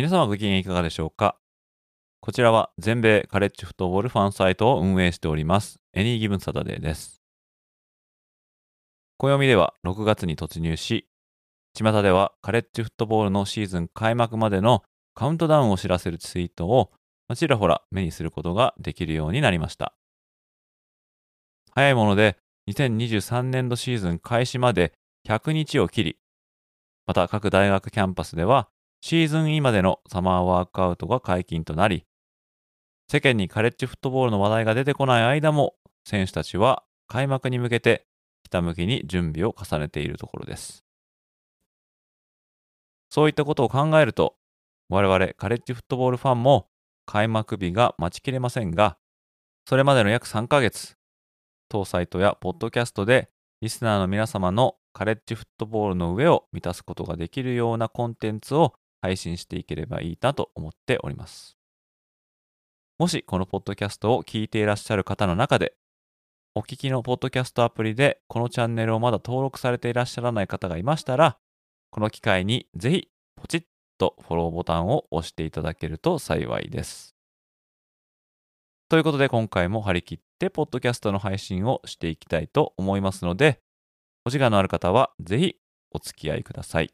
[0.00, 1.36] 皆様ご機嫌いかがでしょうか？
[2.22, 7.20] こちらは全米カレッジフットボールファンサイトを運営しておりますエニーギブンサタデーです
[9.18, 11.06] 暦では6月に突入し
[11.74, 16.92] 巷ではカレッジフットボールのシーズン開幕までのカウントダウンを知らせるツイートを
[17.36, 19.92] ちらほら目にすることができるようになりました。
[21.72, 22.38] 早いもので
[22.70, 24.94] 2023年度シーズン開始まで
[25.28, 26.16] 100日を切り、
[27.06, 28.70] また各大学キャンパスでは
[29.00, 32.06] シーズン今でのサマーワークアウトが解禁となり、
[33.08, 38.06] 世間にカレッジフットボールの話題が出てこない間も選手たちは開幕に向けて
[38.44, 40.84] ひたむきに準備を重ねているところです。
[43.08, 44.36] そういったことを考えると、
[44.88, 46.68] 我々カレッジフットボールファンも
[47.06, 48.98] 開幕日が待ちきれませんが、
[49.66, 50.96] それまでの約3ヶ月、
[51.68, 61.56] 当サイトやポッドキャストでリスナーの皆様のカレッジフットボールの上を満たすことができるようなコンテンツを配信していければいいなと思っております。
[62.98, 65.74] もしこのポッドキャストを聞いていらっしゃる方の中で、
[66.54, 71.38] お聞きのポッドキャストアプリでこのチャンネルをまだ登録されていらっしゃらない方がいましたら、
[71.90, 73.64] この機会にぜひポチッ
[73.98, 77.14] とフォローボタンを押していただけると幸いです。
[78.88, 83.60] ということで今回も張り切ってポッドキャストの配信をしていきたいと思いますので、
[84.26, 85.56] お時間のある方はぜひ
[85.92, 86.92] お付き合いください。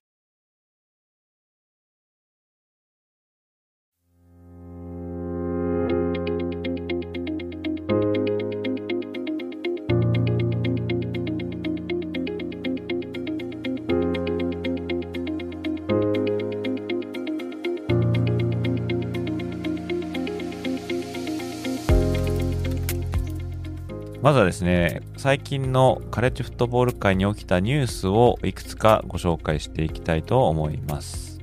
[24.27, 31.39] まずはですね、最近のカレッジフットボール界に起きたニュースをいくつかご紹介していきたいと思います。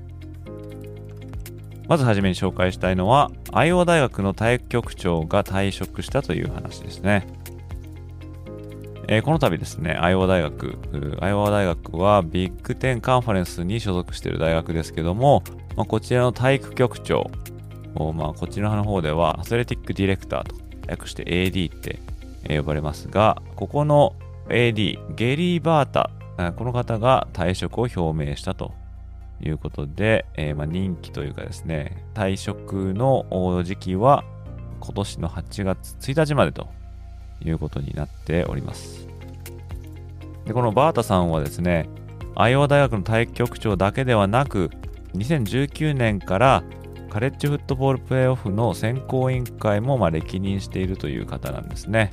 [1.87, 7.25] まずはじめに紹介したいのは、アイオワ大学の体育局長が退職したという話ですね。
[9.07, 10.77] えー、この度ですね、アイオワ大学、
[11.21, 15.41] アイオワ大学はビッグテンカンファレンスに所属している大学ですけども、
[15.77, 17.31] まあ、こちらの体育局長、
[18.13, 20.57] まあ、こちらの方ではアスレティックディレクターと
[20.89, 21.99] 略して AD って
[22.49, 24.15] 呼ばれますが、ここの
[24.49, 26.09] AD、ゲリー・バータ、
[26.53, 28.73] この方が退職を表明したと
[29.41, 33.25] いうことで、えー、まあ、任期というかですね、退職の
[33.63, 34.23] 時期は
[34.79, 36.67] 今年の8月1日までと
[37.41, 39.07] いうことになっております。
[40.45, 41.87] でこのバータさんはですね、
[42.35, 44.69] アイオワ大学の体育局長だけではなく、
[45.13, 46.63] 2019年から
[47.09, 52.11] カレッジフットボールプレーオフの選考委員会もま歴任しているという方なんですね。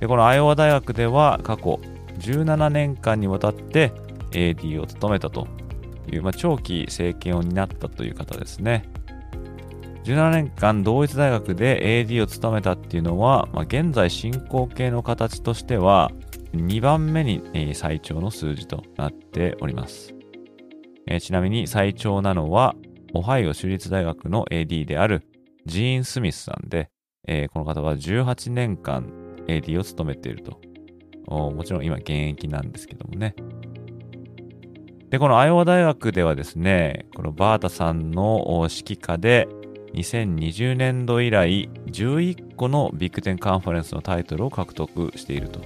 [0.00, 1.80] でこのアイオワ大学では過去
[2.18, 3.92] 17年間にわたって
[4.32, 5.46] AD を務めたと
[6.10, 8.88] いう、まあ、長期政権を担ったという方ですね。
[10.04, 16.10] 17年間同一大学で AD を務めたっていうのは、まあ、現在進行形の形としては
[16.54, 20.14] 2番目に、最長の数字となっております、
[21.06, 22.74] え、ちなみに最長なのは
[23.12, 25.28] オハイオ州立大学の AD である
[25.66, 26.90] ジーン・スミスさんで、
[27.28, 29.12] え、この方は18年間
[29.58, 30.60] AD を務めていると。
[31.26, 33.34] もちろん今現役なんですけどもね。
[35.10, 39.48] で、このアイオワ大学ではですね、このバータさんの指揮下で
[39.94, 45.60] 2020年度以来11個のビッグテンカンファレンスのタイトルを獲得していると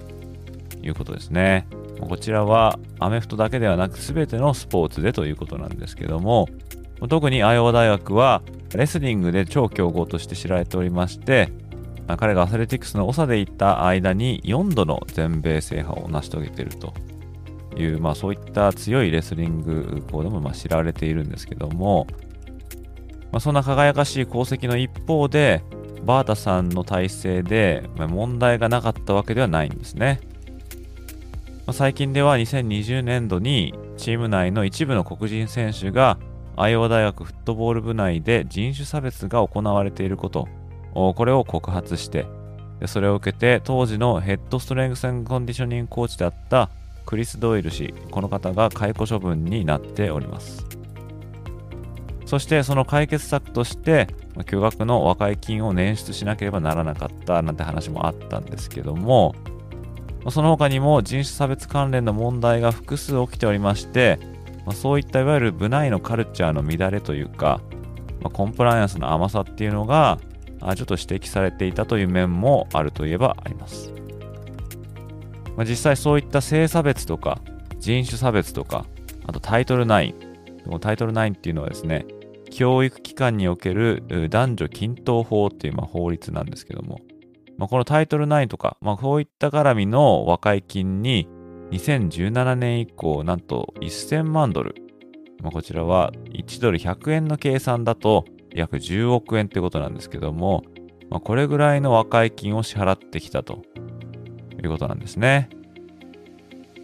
[0.83, 1.67] いうことですね。
[2.01, 6.49] こちらはアメフトだけではなく全てのスポーツでということなんですけども、
[7.09, 8.43] 特にアイオワ大学は
[8.75, 11.51] レスリングで超強豪として知られておりまして、
[12.06, 16.93] ま彼がアスレティックスの長でいた間に4度の全米制覇を成し遂げていると
[17.77, 22.06] いう、まあ、そういった強いレスリング校でもま知られているんですけども、
[23.33, 25.62] まあ、そんな輝かしい功績の一方で
[26.05, 30.21] バータさんの体制で問題がなかったわけではないんですね。
[31.67, 36.19] まあ、最近では2020年度にチーム内の一部の黒人選手が
[36.56, 40.47] アイオワ大学フットボール部内で人種差別が行われていること
[40.94, 42.26] これを告発して
[42.81, 46.70] で、それを受けて当時のヘッドストレングスコンディショニングコーチであった
[47.06, 50.67] クリス・ドイル氏、この方が解雇処分になっております。
[52.26, 54.08] そしてその解決策として、
[54.46, 59.35] 巨額の和解金を捻出しなければならなかったなんて話もあったんですけども、
[60.31, 64.19] その他にも人種差別関連の問題が複数起きておりまして、
[64.73, 67.61] そういったいわゆる部内のカルチャーの乱れというか、
[68.32, 70.19] コンプライアンスの甘さっていうのが
[70.77, 73.93] ちょっと指摘されていたという面もあるといえばあります。
[75.57, 77.41] まあ、実際そういった性差別とか
[77.79, 78.87] 人種差別とか、
[79.27, 80.15] あとタイトル9
[80.65, 80.79] この。
[80.79, 82.07] タイトル9っていうのはですね、
[82.51, 87.01] 教育機関における男女均等法っていうまあ法律なんですけども、
[87.59, 91.29] まあ、このタイトル9とか、まあ、こういった絡みの和解金に
[91.71, 94.75] 2017年以降なんと1000万ドル、
[95.43, 100.65] まあ、こちらは1ドル100円の計算だと約10億円ってことなんですけども、
[101.11, 103.62] まあ、これぐらいの和解金を支払ってきたと
[104.62, 105.51] いうことなんですね。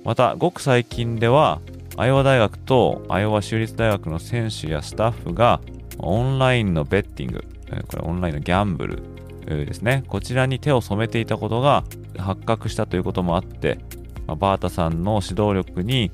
[0.05, 1.61] また、ごく最近では、
[1.97, 5.61] アイオワ大学とアイオワ州立大学の選手やスタッフが
[5.99, 7.45] オンラインのベッティング、
[7.89, 9.03] これオンラインのギャンブル
[9.47, 11.85] ですね、こちらに手を染めていたことが
[12.17, 13.79] 発覚したということもあって、
[14.27, 16.13] バータさんの指導力に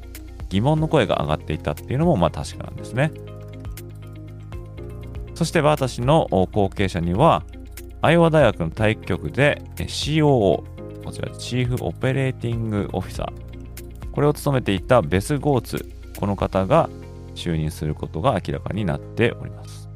[0.49, 3.12] 疑問の声が上がっていたっていうのもまあ確かなんですね。
[5.37, 7.44] そしてバータ氏の後継者には、
[8.00, 10.65] アイオワ大学の体育局で COO、
[11.05, 15.87] こちらチーフオペレーティングオフィサー、これを務めていたベス・ゴーツ、
[16.19, 16.88] この方が
[17.35, 19.91] 就任することが明らかになっております。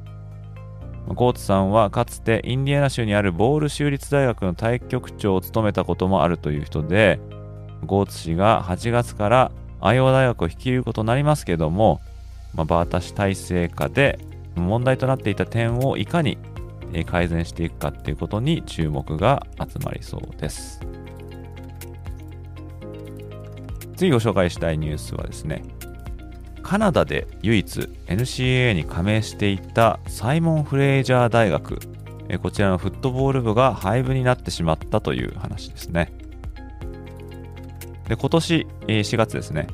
[1.08, 7.18] ゴーツさんはかつてインディアナ州にあるボール州立大学の体育局長を務めたこともあるという人で、
[7.86, 12.02] ゴーツ氏が8月からアイオワ大学を率いることになりますけども、
[12.54, 14.18] まあ、バータ氏体制下で
[14.66, 16.38] 問題となっていた点をいかに
[17.06, 20.80] 改善していくかっていうことに注目が集まりそうです。
[23.96, 25.62] 次ご紹介したいニュースはですね、
[26.62, 31.78] カナダで唯一 NCAA に加盟していたサイモン・フレイジャー大学、
[32.42, 36.12] こちらのフットボール部が廃部になってしまったという話ですね。
[38.08, 39.66] で今年4月ですね、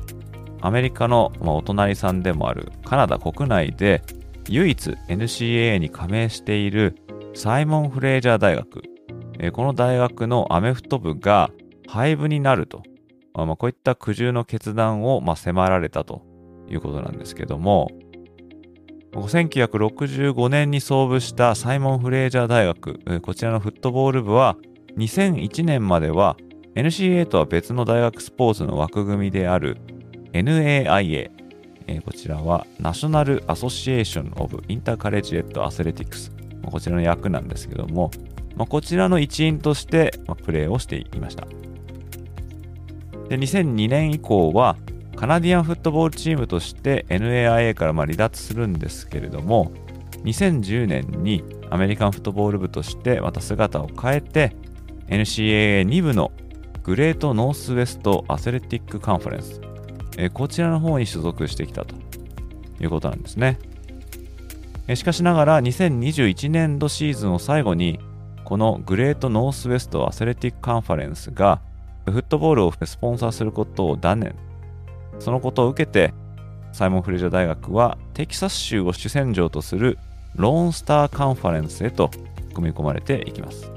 [0.59, 4.03] アメリカのお隣さんでもあるカナダ国内で
[4.49, 6.95] 唯一 NCAA に加盟している
[7.33, 8.83] サイモン・フレイジャー大学、
[9.51, 11.51] この大学のアメフト部が
[11.87, 12.83] 廃部になると、
[13.33, 16.23] まあ、こういった苦渋の決断をま迫られたと
[16.69, 17.91] いうことなんですけども、
[19.13, 24.57] 1965年に創部したサイモン・フレイジャー大学、こちらのフットボール部は
[24.97, 26.37] 2001年までは
[26.75, 29.77] NCA とは別の大学スポーツの枠組みである
[30.33, 31.31] NAIA、
[31.87, 36.31] えー、こちらはナショナル・アソシエーション・オブ・インターカレッジ・エット・アスレティクス
[36.67, 38.11] ま、こちらの役なんですけども、
[38.55, 41.47] まあ、こちらの一員として、まあ、プレーをしていました。
[43.29, 44.77] で2002年以降は
[45.15, 49.73] カナディアンフットボールチームとして NAIA からま離脱するんですけれども
[50.23, 54.55] 2010年にアメリカンフットボール部としてまた姿を変えて
[55.07, 56.31] NCAA2 部の
[56.83, 59.59] グレートノースウェストアスレティックカンファレンス、
[60.17, 61.95] えこちらの方に所属してきたと
[62.81, 63.59] いうことなんですね。
[64.95, 67.99] しかしながら2021年度シーズンを最後に
[68.45, 71.61] このグレートノースウェストアスレティックカンファレンスが
[72.05, 74.35] フットボールをスポンサーすることを断念。
[75.19, 76.13] そのことを受けて
[76.71, 79.97] サイモン・フレーザー大学はテキサス州を主戦場とする
[80.35, 82.11] ローンスターカンファレンスへと
[82.53, 83.71] 組み込まれていきます。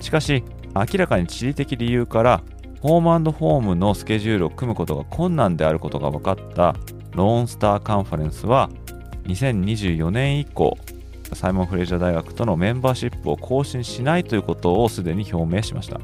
[0.00, 0.42] しかし
[0.74, 2.42] 明らかに地理的理由から
[2.82, 6.74] ホームホームのスケジュールを組むことが困難であることが分かった
[7.12, 8.70] ローンスターカンファレンスは
[9.26, 10.76] 2024年以降
[11.32, 16.00] サイモン・フレイジャー大学とのメンバーシップを更新しないということをすでに表明しました、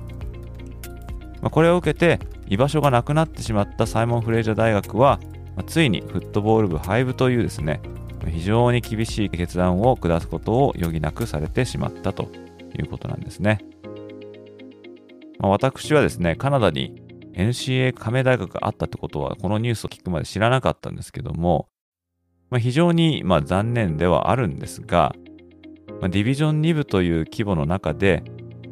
[1.43, 5.19] まこれを受けて居場所がなくなってしまったサイモン・フレイジャー大学は、
[5.57, 7.81] まついにフットボール部廃部というですね
[8.25, 12.31] 非常に厳しい決断を下すことを余儀なくされてしまったと
[12.79, 13.59] いうことなんですね。
[15.40, 17.02] まあ、私はですね、カナダに
[17.35, 21.68] NCA 加盟大学があったってことは、このニュースを聞くまで知らなかったんですけども、
[22.50, 25.14] まあ、非常にま残念ではあるんですが、
[26.00, 28.23] まあ、ディビジョン2部という規模の中で、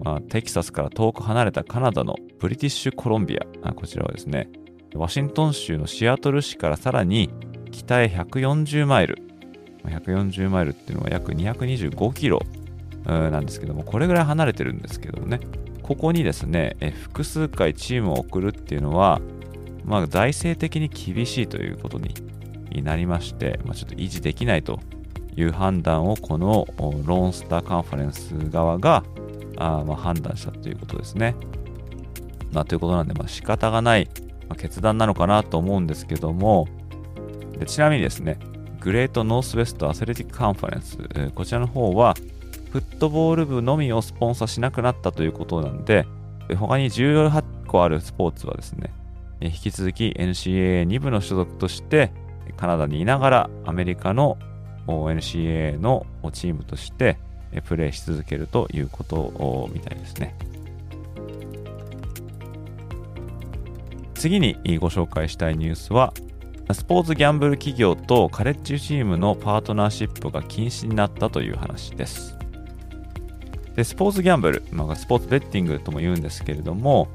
[0.03, 4.49] まあ、テキサスから遠く離れたカナダのブリティッシュコロンビア、こちらはですね、
[4.95, 7.31] ワシントン州のシアトル市からさらに
[7.71, 9.19] 北へ140マイル、
[9.85, 12.41] 140マイルっていうのは約225キロ
[13.05, 15.41] なんですけども、これぐらい離れてるんですけどもね、
[15.87, 19.21] ここにですね、え複数回チームを送るっていうのは、
[19.85, 24.81] まあ、財政的に厳しいということになりまして、まあ、ちょっと維持できないと
[25.37, 29.05] いう判断をこのローンスターカンファレンス側が
[29.57, 31.37] あま判断したということですね。
[32.53, 34.09] まあ、ということなんで、まあ、仕方がない
[34.49, 36.69] ま、決断なのかなと思うんですけども、
[37.59, 38.39] でちなみにですね、
[38.81, 42.15] グレートノースウェストアスレティックカンファレンス、こちらの方は、
[42.71, 46.07] フットボール部のみをスポンサーしなくなったということなんで、
[46.59, 48.93] 他に18個あるスポーツはですね、
[49.41, 52.13] 引き続き NCAA2 部の所属として
[52.57, 54.39] カナダにいながらアメリカの
[54.87, 57.19] NCAA のチームとして
[57.65, 60.35] プレーし続けるということみたいですね。
[64.15, 66.15] 次にご紹介したいニュースは
[66.73, 72.36] スポーツギャンブル企業とカレッジチームのパートナーシップが禁止になったという話です。
[73.77, 77.09] でスポーツギャンブル、まあ、スポーツベッティングとも言うんですけれども、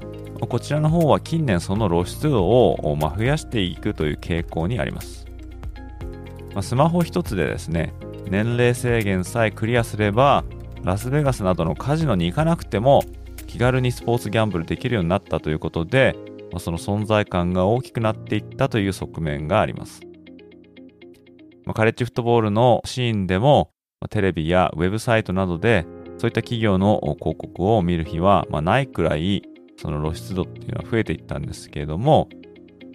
[0.48, 5.26] こちらの方は近年その露出度を、まあ、増やしていくという傾向にあります。
[6.54, 7.94] まあ、スマホ一つでですね、
[8.30, 10.44] 年齢制限さえクリアすれば、
[10.84, 13.04] ラスベガスなどのカジノに行かなくても
[13.48, 16.16] 気軽にスポーツギャンブルできるようになったということで、
[16.52, 20.02] まあ、その存在感が大きくなっていったという側面があります。
[21.66, 25.86] まあ、カレッジフットボールのシーンでも、まあ、テレビやウェブサイトなどで
[26.22, 29.42] そういった企業の広告を見る日は、まあ、ないくらい
[29.76, 32.30] その露出度っていうのは増えていったんですけれども、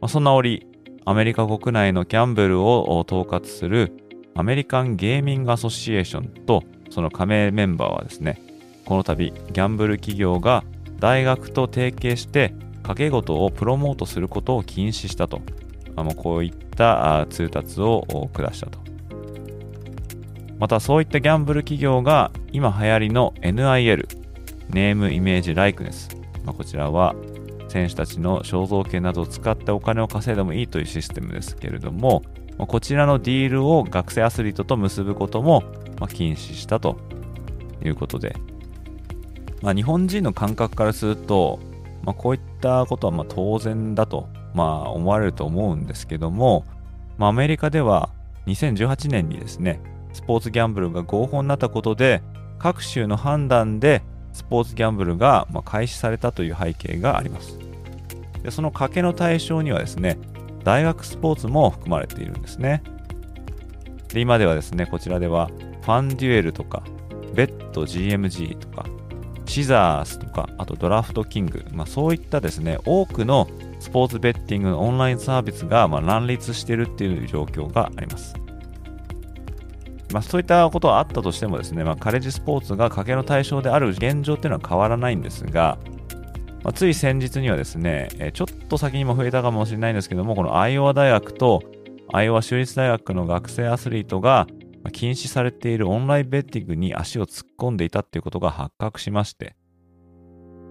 [0.00, 0.64] まあ、そんな折
[1.04, 3.96] アメリカ国内のギャンブルを統括する
[4.36, 8.40] アメリカンゲーミングアソシエーションとその加盟メンバーはですね
[8.84, 10.62] この度ギャンブル企業が
[11.00, 12.54] 大学と提携して
[12.84, 15.40] 賭け事をプロモートすることを禁止したと、
[15.96, 18.85] あ、もうこういった通達を下したと。
[20.58, 24.08] またそういったギャンブル企業が今流行りの NIL
[24.70, 26.08] ネームイメージライクネス、
[26.44, 27.14] まあ、こちらは
[27.68, 32.22] 選手たちの肖像権などを使ってお金を稼いでもいいというシステムですけれども、
[32.58, 35.62] ま、こちらのディールを学生アスリートと結ぶことも、
[36.00, 36.98] ま、禁止したと
[37.84, 38.34] いうことで、
[39.62, 41.58] まあ、日本人の感覚からすると、
[42.02, 46.64] まあ、こういったことはま当然だと、まあ、思われると思うんですけども、
[47.18, 48.10] まあ、アメリカでは
[48.46, 49.80] 2018年にですね
[50.16, 52.22] スポーツギャンブルが合法になったことで
[52.58, 57.58] 各州の判断でスポーツギャンブルが開始されたという背景があります。
[58.42, 60.18] でその賭けの対象にはですね
[60.64, 62.82] 大学スポーツも含まれているんですね。
[64.08, 65.50] で今ではですねこちらでは
[65.82, 66.82] ファンデュエルとか
[67.34, 68.86] ベッド GMG とか
[69.44, 73.48] シザースとかあとドラフトキング、まあ、そういったですね多くの
[73.80, 78.45] スポーツベッティングのオンラインサービスがま乱立しているっていう状況があります。
[80.16, 85.76] まあ、そういったことはあったとしてもですね、まあ、カレッジスポーツが賭けの対象である現状っていうのは変わらないんですが、
[86.64, 91.62] まあ、つい先日にはですね、ちょっと先にも増えたかもしれないんですけども、このアイオワ大学と
[92.14, 94.46] アイオワ州立大学の学生アスリートが
[94.90, 99.54] 禁止されているオンラインベッティングに足を突っ込んでいたっていうことが発覚しまして、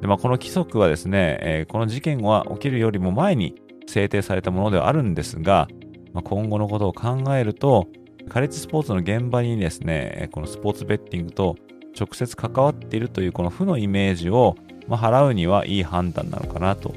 [0.02, 3.54] でまあ、この規則はですね、え、この事件は起きるよりも前に
[3.86, 5.68] 制定されたものではあるんですが、
[6.14, 7.88] まあ、今後のことを考えると、
[8.30, 11.56] カレッジスポーツの現場にですね、このスポーツベッティングと
[11.98, 14.56] 直接関わっているというこの負のイメージを、
[14.88, 16.94] ま、払うにはいい判断なのかなと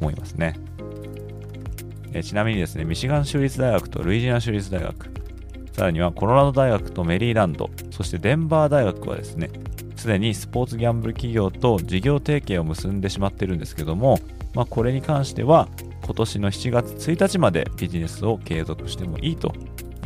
[0.00, 0.54] 思いますね。
[2.12, 5.10] えちなみにですね、ミシガン州立大学とルイジアナ州立大学、
[5.72, 9.50] さらにはコロラド大学とメリーランド、そしてデンバー大学はですね、
[9.96, 14.18] すでにスポーツギャンブル企業と事業提携を結んでしまってるんですけども、
[14.54, 15.68] まあ、これに関しては
[16.02, 19.52] 今年の7月1日までビジネスを継続してもいいと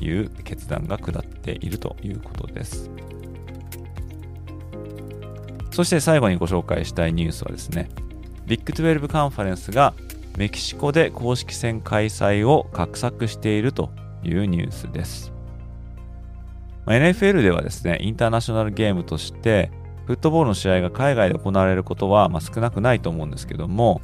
[0.05, 2.91] いう決断が下っているということです。
[5.71, 7.89] そして最後にご紹介したいニュースはですね、
[8.47, 9.95] ビッグ12カンファレンスが
[10.37, 13.91] メキシコで公式戦開催を画策していると
[14.23, 15.33] いうニュースです。
[16.87, 19.71] ま NFL ではですね、インターナショナルゲームとして、
[20.07, 24.03] フットボールの試合が海外で行われることはま少なくないと思うんですけども、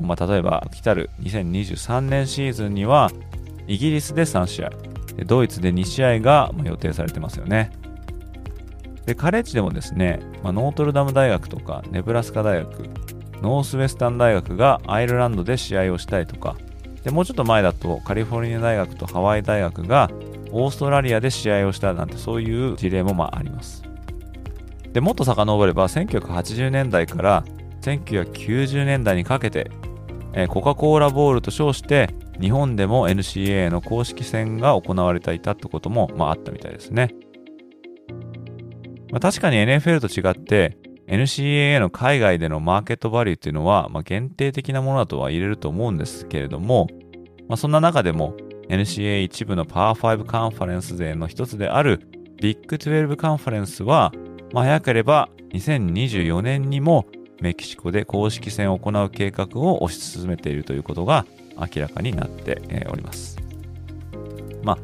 [0.00, 3.10] まあ、例えば来たる2023年シーズンには
[3.70, 4.70] イギリスで3試合、
[5.26, 7.70] ドイツで2試合が予定されてますよね。
[9.06, 12.88] で、カレッジでもですね、まあ、ノートルダム大学とかネブラスカ大学、
[13.40, 16.56] ノースウェスタン大学がアイルランドで試合をしたりとか、
[17.04, 20.10] でもうちょっと前だとカリフォルニア大学とハワイ大学が
[20.50, 23.84] オーストラリアで試合をしたなんてそういう事例もまああります。
[24.92, 27.44] で、もっと遡れば1980年代から
[27.82, 29.70] 1990年代にかけて、
[30.32, 37.14] え、コカ・コーラボールと称して日本でも NCA の公式戦が行われていたってことも、まあ、あったみたいですね。
[39.10, 40.78] まあ、確かに NFL と違って
[41.08, 46.86] NCAA の海外でのマーケットバリューっていうのは、まあ、限定的なものだとは言えると思うんですけれども、
[47.48, 48.36] まあ、そんな中でも
[48.68, 52.08] NCAA 一部のパワー5カンファレンス勢の一つである
[52.40, 54.12] ビッグ12カンファレンスは、
[54.52, 57.06] まあ、早ければ2024年にも
[57.40, 61.26] メキシコで公式戦を行う計画を推し進めているということが
[61.60, 63.38] 明らかになっております。
[64.62, 64.78] ま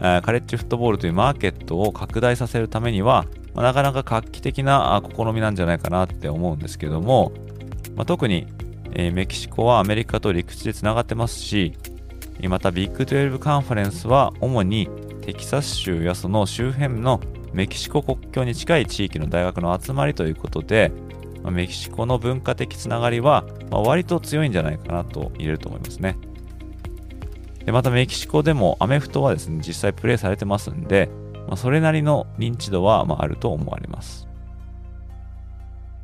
[0.00, 7.32] あ、カレッジフットボールというマーケットを拡大させるためには、まあ、なかなか画期的な試みなんじゃないかなって思うんですけども、
[7.94, 8.46] まあ、特に、
[8.94, 11.74] え、メキシコはアメリカと陸地でつながってますし、
[12.48, 14.88] またビッグ12カンファレンスは主に
[15.22, 17.20] テキサス州やその周辺の
[17.52, 20.90] メキシコ国境に近い地域の大学の集まりということで、
[21.42, 26.16] まあ、メキシコの文化的つながりは、まあ、割と強いんじゃないかなと言えると思いますね。
[27.64, 31.10] でまたメキシコでもアメフトはですね、実際プレイされてますんで、
[31.46, 34.28] まあ、それなりの認知度はまあると思われます。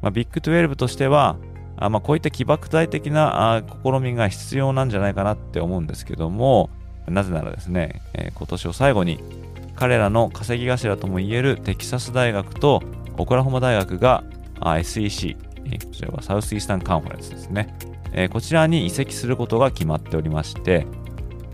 [0.03, 1.37] まあ、ビッグ12としては、
[1.77, 6.71] あまあ、こういった起爆剤的なあ試みが必要なんじゃないかなって思うんですけども、
[7.07, 9.19] なぜならですね、えー、今年を最後に
[9.77, 12.83] 彼らの稼ぎ頭ともいえるテキサス大学と
[13.17, 14.25] オクラホマ大学が
[14.63, 15.37] SEC、
[15.71, 17.75] え、こちらはサウスイースタンカンファレンスですね、
[18.13, 20.87] え、こちらに移籍することが決まっておりまして、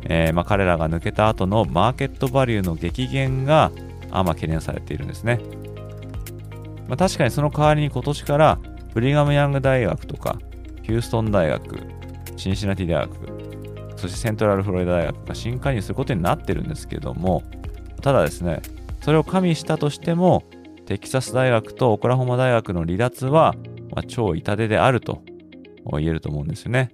[0.06, 3.72] えー、まあ、彼らが抜けた後のマーケットバリューの激減が
[4.10, 5.40] あ、まあ、懸念されているんですね。
[6.88, 8.58] まあ、確かにその代わりに今年から
[8.92, 10.38] ブリガム・ヤング大学とか
[10.82, 11.78] ヒューストン大学、
[12.36, 13.34] シンシナティ大学、
[13.96, 17.42] そしてセントラルフロリダ大学が新加入することになってるんですけども、
[18.02, 18.60] ただですね、
[19.00, 20.44] それを加味したとしても、
[20.86, 23.54] テキサス大学とオクラホマ大学の離脱は、
[23.90, 25.22] まあ、超痛手であると
[25.92, 26.90] 言えると思うんですよね。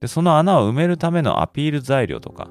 [0.00, 2.50] で、その穴を埋めるためのアピール材料とか、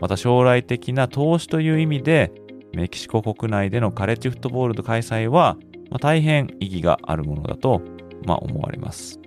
[0.00, 2.32] また将来的な投資という意味で、
[2.74, 5.56] メキシコ国内でのカレッジフットボールの開催は、
[5.90, 7.80] まあ、大変意義があるものだと、
[8.26, 9.18] まあ、思われます。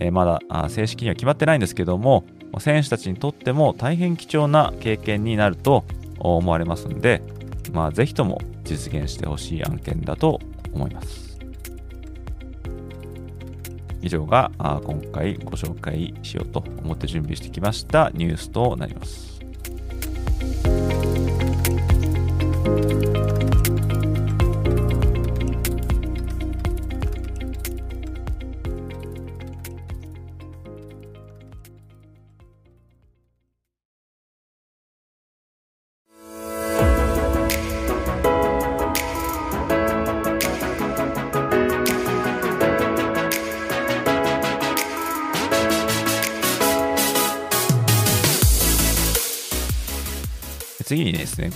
[0.00, 2.24] えー、まだあ正式には決まってないんですけども、
[2.60, 5.84] 選手たちにとっても大変貴重な経験になると
[6.18, 7.22] 思われますので、
[7.72, 10.40] まあ、ぜひとも実現してほしい案件だと
[10.72, 11.38] 思います。
[14.00, 19.40] 以上が今回ご紹介しようと思って準備してきましたニュースとなります。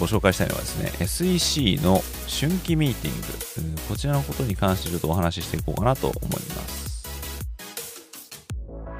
[0.03, 7.07] ご紹介したいのはですね、SEC の春季ミーティング、こちらのことに関してちょっとお話ししていこうかなと思います。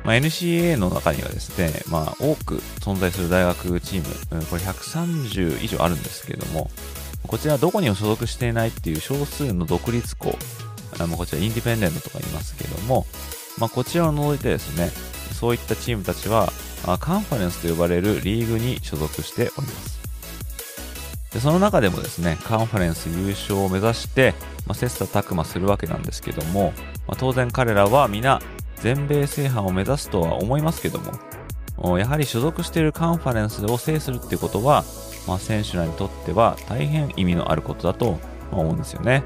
[0.05, 6.71] まあ、NCA の中にはですね、まあ、多く存在する大学チーム、これ130以上あるんですけれども、
[7.27, 10.39] こちらどこにも所属していないっていう少数の独立校、
[11.01, 13.07] あのこちらインディペンデントとか言いますけども、
[13.59, 14.93] まあ、こちらを除いてですね、
[15.35, 16.53] そういったチームたちは、
[17.01, 20.02] カンファレンスと呼ばれるリーグに所属しております。
[21.33, 24.35] でその中でもですね、カンファレンス優勝を目指して、
[24.67, 26.73] まあ、切磋琢磨するわけなんですけども、
[27.09, 28.41] まあ、当然彼らは皆
[28.77, 31.01] 全米制覇を目指すとは思いますけど
[31.81, 34.85] も、やはり所属しているカンファレンスを制するってことは、
[35.27, 38.19] まあ、選手らにとっては大変意味のあることだと
[38.51, 39.25] 思うんですよね。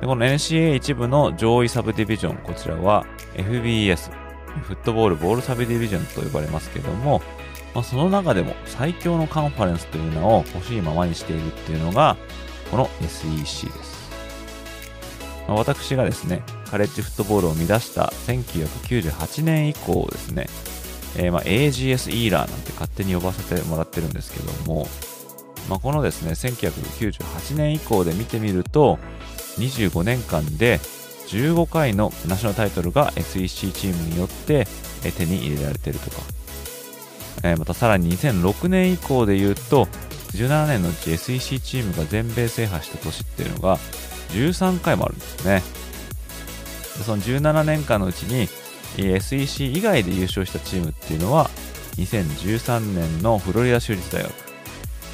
[0.00, 4.10] でこの NCA 一部の上位サブディビジョン、こちらは FBS、
[4.62, 7.22] フットボールボールサブディビジョンと呼ばれますけども、
[7.76, 12.16] まあ、その中でも最強のカンファレンスというのを欲しいままにしているっていうのが、
[12.70, 14.10] この SEC です。
[15.46, 20.46] まあ、私がですね、カレッジフットボールを生み出した1998年以降ですね、
[21.18, 24.88] えー、ま AGS イーラーなんて勝手に呼ばせてもらってるんですけども、
[25.68, 28.98] まあ、このですね、1998年以降で見てみると、
[29.58, 30.78] 25年間で
[31.28, 34.66] 15回のナショナルタイトルが SEC チームによって
[35.14, 36.35] 手に入れられてるとか、
[37.42, 39.86] えー、またさらに2006年以降で言うと、
[40.32, 43.78] 17年のうち SEC チームが全米制覇した年っていうのが
[44.30, 45.62] 13回もあるんですね。
[47.04, 48.48] その17年間のうちに
[48.96, 51.50] SEC 以外で優勝したチームっていうのは
[51.96, 54.32] 2013年のフロリダ州立大学、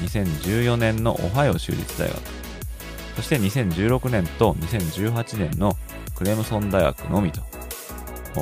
[0.03, 2.17] 2014年のオハイオ州立大学、
[3.15, 5.77] そして2016年と2018年の
[6.15, 7.41] クレムソン大学のみと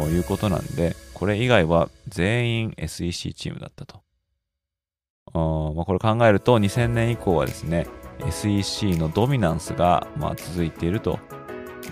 [0.07, 4.01] いうことなんで、これ以外は全員 SEC チームだったと。
[5.75, 7.85] まあ、これ考えると2000年以降はですね、
[8.27, 11.19] SEC のドミナンスがま続いていると、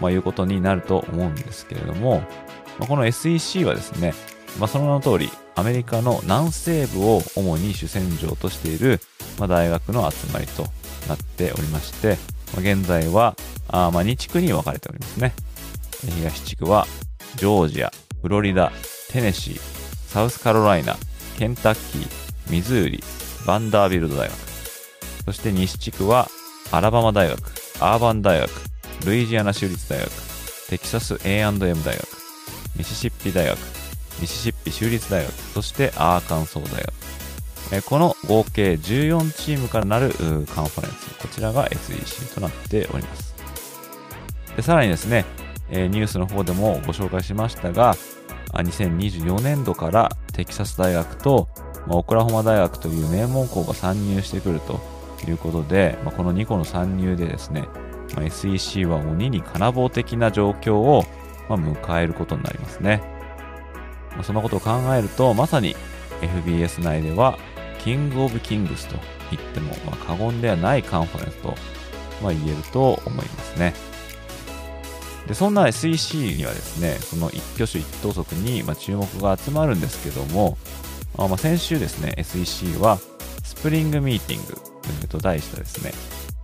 [0.02, 2.22] まあ、いうことになると思うんですけれども、
[2.80, 4.16] まあ、この SEC はですね、
[4.58, 9.00] まあ、その名の通り、アメリカの南西部を主に主戦場としている、
[9.40, 10.64] ま、大学の集まりと
[11.08, 12.18] なっておりまして、
[12.56, 13.36] ま、現在は
[13.68, 15.36] あま、2地区に分かれておりますね。
[16.16, 16.88] 東地区は、
[17.36, 17.92] ジョージア、
[18.24, 18.72] フロリダ、
[19.12, 19.60] テネシー、
[20.08, 20.96] サウスカロライナ、
[21.38, 23.04] ケンタッキー、ミズーリ、
[23.48, 24.38] バンダービルド大学。
[25.26, 26.28] そして西地区は、
[26.72, 27.40] アラバマ大学、
[27.80, 28.50] アーバン大学、
[29.06, 30.12] ルイジアナ州立大学、
[30.70, 32.08] テキサス A&M 大学、
[32.78, 33.58] ミシシッピ大学、
[34.22, 36.94] ミシシッピ州立大学、そしてアーカンソー大学。
[37.72, 43.34] えこの合計14チームからなるカンファレンス、こちらが SEC となっております。
[44.56, 45.26] でさらにですね、
[45.72, 47.96] えニュースの方でもご紹介しましたが、
[48.54, 51.48] 2024年度からテキサス大学と、
[51.88, 54.80] オクラホマ大学という名門校が参入してくると
[55.28, 57.68] いうことで、まこの2校の参入でですね、
[58.16, 61.06] ま SEC は鬼に金棒的な状況を、
[61.48, 63.02] ま迎えることになりますね。
[64.16, 65.76] まそのことを考えると、まさに
[66.22, 67.38] FBS 内では
[67.80, 68.98] キングオブキングスと
[69.32, 71.56] 言っても、ま過言ではないカンファレンスと、
[72.22, 73.74] ま言えると思いますね。
[75.30, 80.58] でそんな SEC にはですね、その一挙手一投足にま注目が集まるんですけども、
[81.20, 82.98] あま先週ですね、SEC は
[83.44, 85.94] スプリングミーティングと題したですね、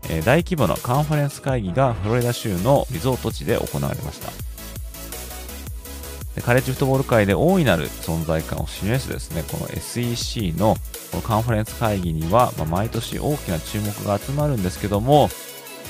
[0.07, 4.31] え大規模なカンファレンス会議がフロリダ州のリゾート地で行われました。
[6.43, 10.75] カレッジフットボール界で大いなる存在感を示すですね、この SEC の
[11.09, 15.29] このカンファレンス会議には、ま、毎年大きな注目が集まるんですけども、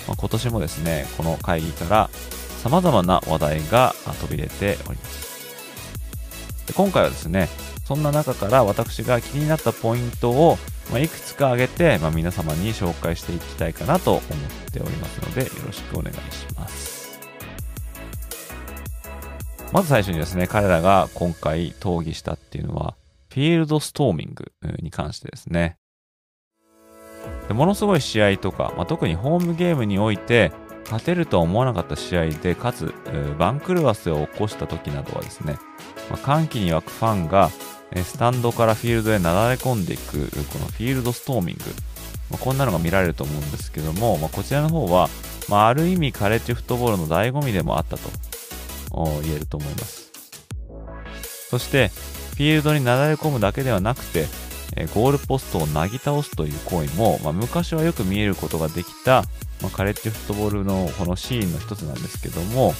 [0.07, 2.09] ま、今年もですね、この会議から
[2.65, 6.65] 様々な話題が飛び出ております。
[6.65, 7.47] で今回はですね、
[7.85, 10.57] そんな中から私が気になったポイントを、
[10.91, 14.23] ま、いくつか挙げて、ま、皆様に紹介していきたいかなと思っ
[14.73, 17.19] ておりますので、よろしくお願いします。
[19.71, 22.95] まず最初にですね、彼らが今回討議したっていうのは、
[23.29, 24.51] フィールドストーミング
[24.81, 25.77] に関してですね。
[27.47, 30.51] でものすごい試合とか、まあ、特にホームゲームにおいて、
[30.85, 32.93] 勝てるとは思わなかった試合で、かつ、
[33.37, 35.57] 番狂わせを起こした時などはですね、
[36.09, 37.49] まあ、歓喜に沸くファンが、
[38.03, 41.63] スタンドからフィールドへなだれ込んでいく、このフィールドストーミング、
[42.29, 45.09] まあ、こんなのが見られると思うんですけども、まあ、こちらの方は、
[45.49, 48.09] まあ、ある意味カレッジフットボールの醍醐味でもあったと
[49.23, 50.11] 言えると思います。
[51.49, 51.89] そして、
[52.35, 54.25] フィールドになだれ込むだけではなくて、
[54.93, 59.23] ゴールポストをなぎ倒すという行為も、まあ、昔はよく見えることができた、
[59.61, 62.73] まあ、カレッジフットボールのこのシーンの一つなんですけども、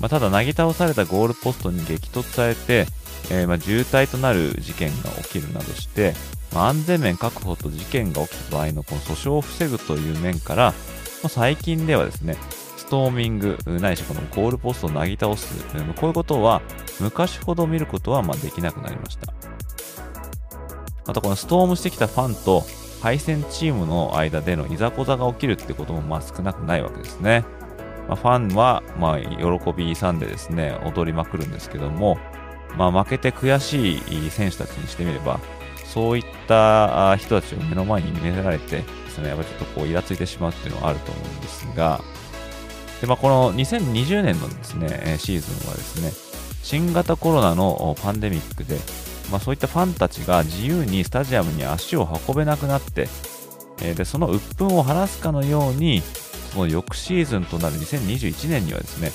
[0.00, 2.86] まあ、ただ、なぎ倒されたゴールポストに激突されて、
[3.30, 6.14] えー、ま渋滞となる事件が起きるなどして、
[6.52, 10.74] ま安全面確保と事件が起きた場合のこの訴訟を防ぐという面から、
[11.22, 12.36] ま最近ではですね、
[12.76, 15.54] ストーミング、ないしこのゴールポストをなぎ倒す、
[15.96, 16.62] こういうことは
[16.98, 19.32] 昔ほど見ることはまできなくなりました。
[21.10, 22.62] またこのストームしてきたファンと
[23.02, 27.44] 敗戦チームの間でのいざこざが起きるってこともまあ少なくないわけですね。
[28.06, 32.16] まあ、ファンはまあ喜びさんでですね、踊りまくるんですけども、
[32.76, 35.40] まあ、負けて悔しい選手たちにしてみれば、
[35.84, 42.00] そういった人たちを目の前に見せられてですね、やっぱちょっとこうイラついてしまうっていうのはあると思うんですが、
[43.00, 46.12] でまあ、この2020年のですね、シーズンはですね、
[46.62, 48.78] 新型コロナのパンデミックで、
[49.30, 53.08] まあ、そういったファンたちが自由にスタジアムに足を運べなくなって、
[53.82, 56.02] えー、でその鬱憤を晴らすかのように、
[56.52, 59.10] その翌シーズンとなる2021年にはですね、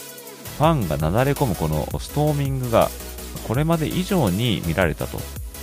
[0.58, 2.90] ファンがなだれ込むこのストーミングが
[3.48, 5.18] これまで以上に見られたと、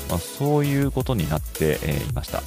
[0.08, 2.42] まあ、そういうことになって、えー、いました。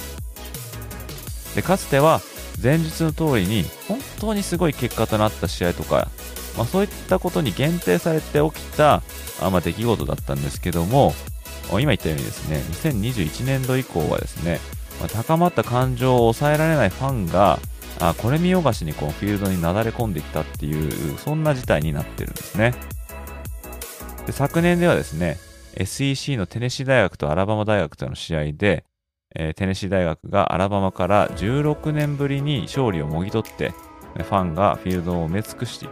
[1.54, 2.20] でかつては
[2.62, 6.08] 前日の通りに本当にすごい結果となった試合とか、
[6.56, 9.02] まあ、そういったことに限定されて起きた
[9.40, 11.14] あ、まあ、出来事だったんですけども、
[11.72, 12.58] 今言ったようにですね、
[12.90, 14.60] 2021年度以降はですね、
[15.00, 17.58] まあ、高まった感情を抑えられないファンが、
[17.98, 22.74] あこれ見よがしにこうフィールドになだれ込んでいったっていう、そんな事態になってるんですね。
[24.26, 25.38] で昨年ではですね、
[25.76, 28.84] SEC のテネシー大学とアラバマ大学との試合で、
[29.34, 33.72] えー、テネシー大学がアラバマから16年ぶりに勝利をもぎ取って、
[34.14, 35.88] ファンがフィールドを埋め尽くし、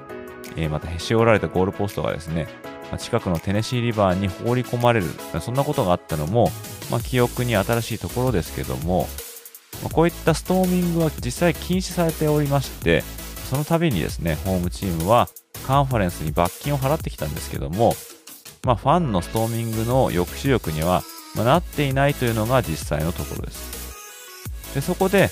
[0.57, 2.47] えー、またへし折られたゴールポストがですね、
[2.99, 5.07] 近くのテネシーリバーに放り込まれる、
[5.41, 6.51] そんなことがあったのも、
[6.91, 9.09] まあ、記憶に新しいところですけども、
[9.83, 13.03] ま、こういったストーミングは実際禁止されておりまして、
[13.51, 15.29] その度にですね、ホームチームは
[15.67, 17.95] カンファレンスに罰金を払ってきたんですけども、
[18.65, 21.03] まあ、ファンのストーミングの抑止力には、
[21.35, 24.75] ま、なっていないというのが実際のところです。
[24.75, 25.31] でそこで、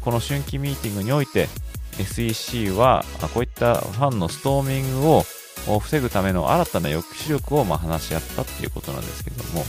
[0.00, 1.48] この春季ミーティングにおいて、
[1.98, 5.24] SEC はこういったファンのストーミングを
[5.66, 9.64] を防ぐための新たな抑止力をま話し合ったっていうことなんですけども、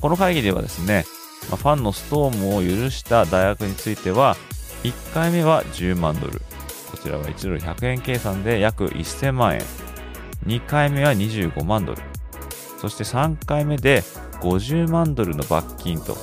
[0.00, 1.04] この会議ではですね、
[1.48, 4.36] ファンのストームを許した大学については、
[4.82, 6.42] 1回目は10万ドル、
[6.90, 9.62] こちらは1ドル100円計算で約1000万円。
[10.46, 12.02] 2回目は25万ドル。
[12.80, 14.02] そして3回目で
[14.42, 16.14] 50万ドルの罰金と、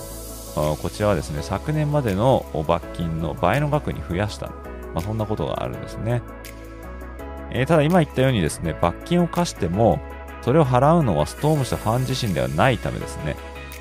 [0.53, 4.47] こちらはですね、昨年までの罰金の倍の額に増やした。
[4.93, 6.21] まあ、そんなことがあるんですね。
[7.53, 9.99] えー、ただ今言ったようにですね、罰金を課しても、
[10.41, 13.35] それを払うのはストームしたファン自身ではないためですね、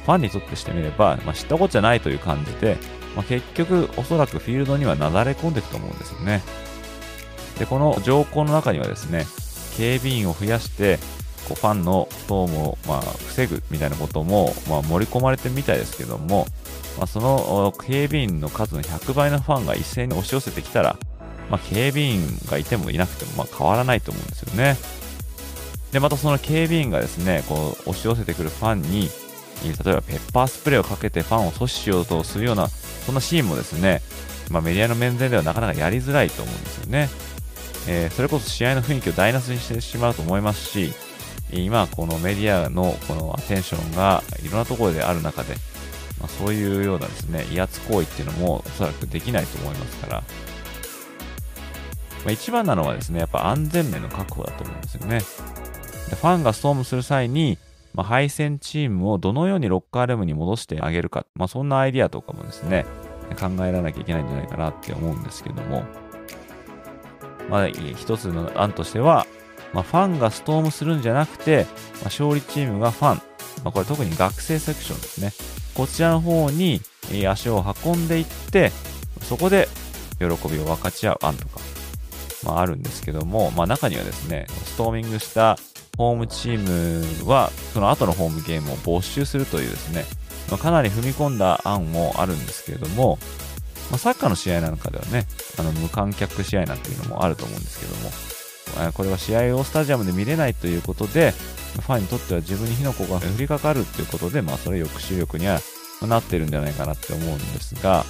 [0.04, 2.76] ファンにとってしてみれば、まあ、知ったことじゃないという感じで、
[3.16, 6.42] まあ、結局おそらくフィールドにはなだれ込んでいくと思うんですよね。
[7.59, 9.26] で、この条項の中にはですね、
[9.76, 10.98] 警備員を増やして、
[11.48, 16.46] こうファンのストームを、まあ、防ぐみたいなことも、まあ、盛り込まれてみたいですけども、
[16.98, 20.96] まあ、その警備員の数の100倍のファンが一斉に押し寄せてきたら、
[21.51, 24.77] まあ、警備員がいてもいなくてもま変わらないと思うんですよね。
[25.93, 29.11] で、またその警備員がですね、こう押し寄せてくるファンに、
[29.65, 34.01] 例えばペッパースプレーをかけてファンを阻止しようとするような、そんなシーンもですね、
[34.51, 37.09] まあ、メディアの面前ではなかなかやりづらいと思うんですよね。
[37.89, 40.93] えー、それこそ試合の雰囲気を台無しにしてしまうと思いますし、
[41.53, 45.55] 今このメディアのこのアテンションがいろんなところである中で、
[46.21, 50.23] まあ、そういうようなですね、威圧行為っていうのもおそらくできないと思いますから、
[52.24, 55.20] まあ、一番なのはですね、やっぱ安全面の確保だと思うんですよね。
[56.11, 57.59] でファンがストームする際に、
[57.94, 62.87] まあ、敗戦チームをどのようにロッカールームに戻してあげるか、まあ、そんなアイディアとかもですね、
[63.38, 65.85] 考えられなきゃいけないんじゃないかなって思うんですけども、
[67.48, 69.26] まあ、一つの案としては、
[69.72, 73.16] まあ、ファンがストームするんじゃなくて、まあ、勝利チームがファン、
[73.64, 75.33] まあ、これ特に学生セクションですね。
[75.74, 76.80] こちらの方に
[77.28, 78.72] 足を運んでいって、
[79.22, 79.68] そこで
[80.18, 81.61] 喜びを分かち合う案とか、
[82.44, 85.59] まあ、あるんですけども、まあ、中にはですね、ストーミングした
[85.96, 90.05] ホームチームは、その後のホームゲームを没収するというですね、
[90.50, 93.18] まあ、かなり踏み込んだ案もあるんですけれども、
[93.90, 95.26] まあ、サッカーの試合なんかではね、
[95.59, 101.33] あの無観客試合なんていうのもあると思うんですけども、これは試合をスタジアムで見れないということで、
[101.81, 105.61] ファンにとっては自分に火の粉が降りかかるということで、まあ、それ抑止力には
[106.03, 108.05] なってるんじゃないかなって思うんですが、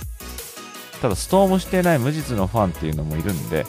[1.00, 3.64] ただ、ストームしてない無実のファンっていうのもいるんで、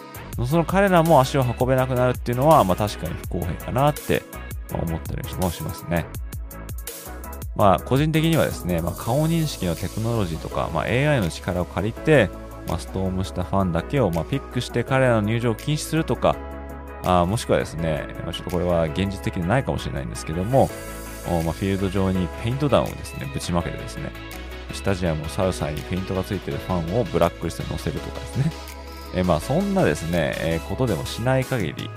[0.45, 4.23] その彼らも足を運べなくなるっていうのは、まあ確かに不公平かなって
[4.73, 6.05] 思ったりもしますね。
[7.55, 12.29] まあ個人的にはですね、まあ、顔認識のテクノロジーとか、まあ、AI の力を借りて、
[12.67, 16.35] まあ、ストームしたファンだけをまあピックして彼らの入場を禁止するとか、
[17.03, 20.69] あもしくはですね、ちょっとこれは現実的でないかもしれないんですけども、
[21.43, 24.11] まあ、フィールド上にペイント弾をですね、ぶちまけてですね、
[24.73, 28.51] スタジアムを去る際にペイントがついてるファンをブラックリストに載せるとかですね、
[29.13, 31.89] えまあ、そんなですね、え、ことでもしない限り、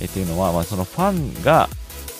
[0.00, 1.68] え、っていうのは、まあ、そのファンが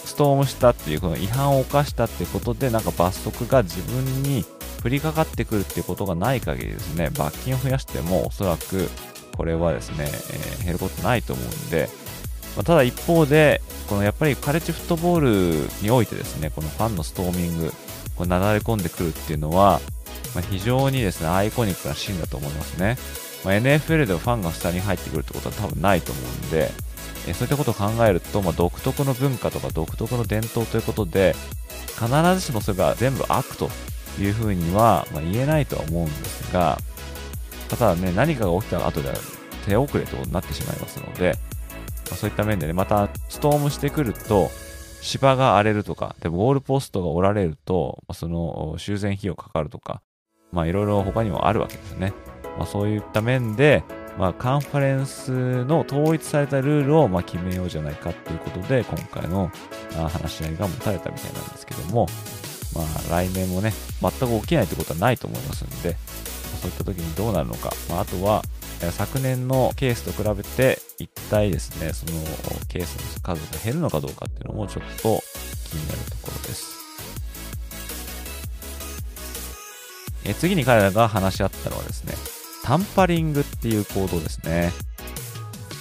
[0.04, 4.44] ストームしたっていう、この違反を犯したっていうことで、なんか罰則が自分に
[4.82, 8.88] 降りかかってくるっていうことがない限りですね、罰金を増やしても、おそらく
[9.36, 11.88] これはですね、えー、減ることないと思うんで、
[12.56, 17.72] まあ、ただ一方で、このやっぱりカレッジフットボールにおいてですね、このファンのストーミング、
[18.16, 19.80] こうなだれ込んでくるっていうのは、
[20.34, 22.96] まあ、非常にですね、アイコニックなシーンだと思いますね。
[23.48, 26.70] まあ、NFL でファンが下に入ってくるってことは多分ないと思うんで、
[27.26, 31.34] えそういったことを考えると、まあ、独特の文化とか独特の伝統ということで、
[31.98, 33.70] 必ずしもそれが全部悪と
[34.20, 36.76] いうふうには、まあ、言えないとは思うんですが、
[37.70, 39.14] ただね、何かが起きた後では
[39.64, 41.32] 手遅れとなってしまいますので、
[42.10, 44.50] まあ、そういった面でね、またストームしてくると、
[45.00, 50.02] 芝が荒れるとか、でゴールポストが折られると、まあ、その修繕費用かかるとか、
[50.52, 52.12] まあいろいろ他にもあるわけですね。
[52.58, 53.84] まあ、そういった面で、
[54.18, 59.50] まあ、カンファレンスの統一されたルールをま決めようじゃないかということで、今回の
[59.94, 62.08] 話し合いが持たれたみたいなんですけども、
[62.74, 65.96] まあ、来年もね、全く起きないということはないと思いますんで、
[66.60, 68.42] そういった時にどうなるのか、まあ、あとは、
[68.90, 72.12] 昨年のケースと比べて、一体ですね、その
[72.68, 75.22] ケースの数が減るのかどうかっていうのもちょっと
[75.70, 76.78] 気になるところです。
[80.24, 82.14] え次に彼らが話し合ったのはですね、
[82.68, 84.72] タンパリングっていう行動ですね。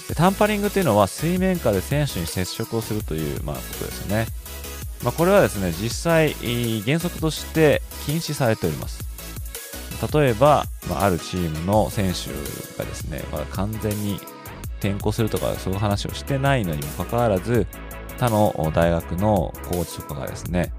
[0.08, 4.26] でタンパリングっていうのは水面下で選手に接触をするという、まあ、ことですね。
[5.04, 6.32] まあ、これはですね、実際、
[6.84, 9.04] 原則として禁止されております。
[10.14, 12.30] 例えば、まあ、あるチームの選手
[12.78, 14.18] がですね、まだ完全に
[14.78, 17.66] 転校するとかそういう話をしてないのにもかかわらず、
[18.18, 20.72] 他の大学のコーチとかがですね、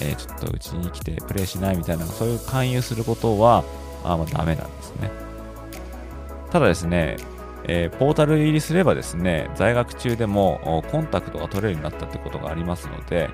[0.00, 3.62] えー、ちょっとうちに来てプレーしないみたいな、そういう勧誘することは、
[4.02, 5.21] あまあ、ダメなんですね。
[6.52, 7.16] ただですね、
[7.64, 13.30] えー、ポータル入りすればですね、在学中でもコンタクトが取れるようになったってことがありますので、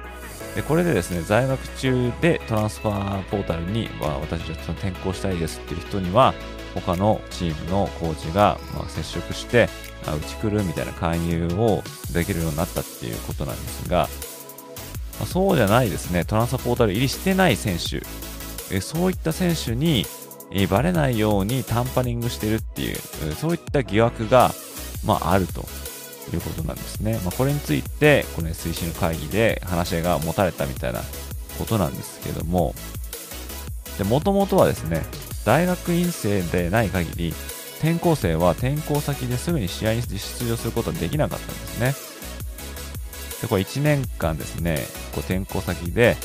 [0.55, 6.33] でこれでですね、在学中でトランスファーポータルに、まあ、私は転校したいですっていう人には、
[6.75, 9.69] 他のチームのコーチが、まあ、接触して、
[10.07, 14.09] まあ、うち来るみたいな勧誘をできるようになったっていうことなんですが、
[15.19, 18.01] まあ、そうじゃないですね、トランスファーポータル入りしてない選手、
[18.73, 20.07] えそういった選手に、
[20.51, 22.97] えバレないようにタンパリングしてるっていう、
[23.35, 24.53] そういった疑惑が、
[25.05, 25.61] まあ、あると
[26.33, 27.21] いうことなんですね。
[27.25, 31.01] まあ、これについて、この SEC の会議で話し合いが持たれたみたいな
[31.59, 32.75] ことなんですけども、
[33.99, 35.03] で、もともとはですね、
[35.45, 37.35] 大学院生でない限り、
[37.79, 42.18] 転校生は転校先ですぐに試合に出場することはできなかったんですね。
[43.40, 44.79] で、これ1年間ですね、
[45.14, 46.16] こう転校先で、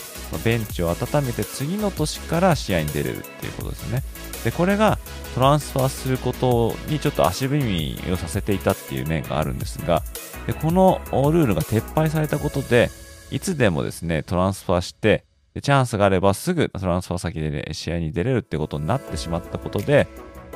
[0.43, 4.04] ベンチを温めて次の年から試合に出れるっていうことですね。
[4.43, 4.97] で、これが
[5.36, 7.63] トランスファーすることにちょっと足踏
[8.06, 10.02] みをさせていたっていう面があるんですが、
[10.47, 12.89] でこのルールが撤廃されたことで、
[13.32, 20.08] いつでもですね、トランスファーして、でチャンスがあればすぐトランスファー先で、ね、試合に出れるってことになってしまったことで、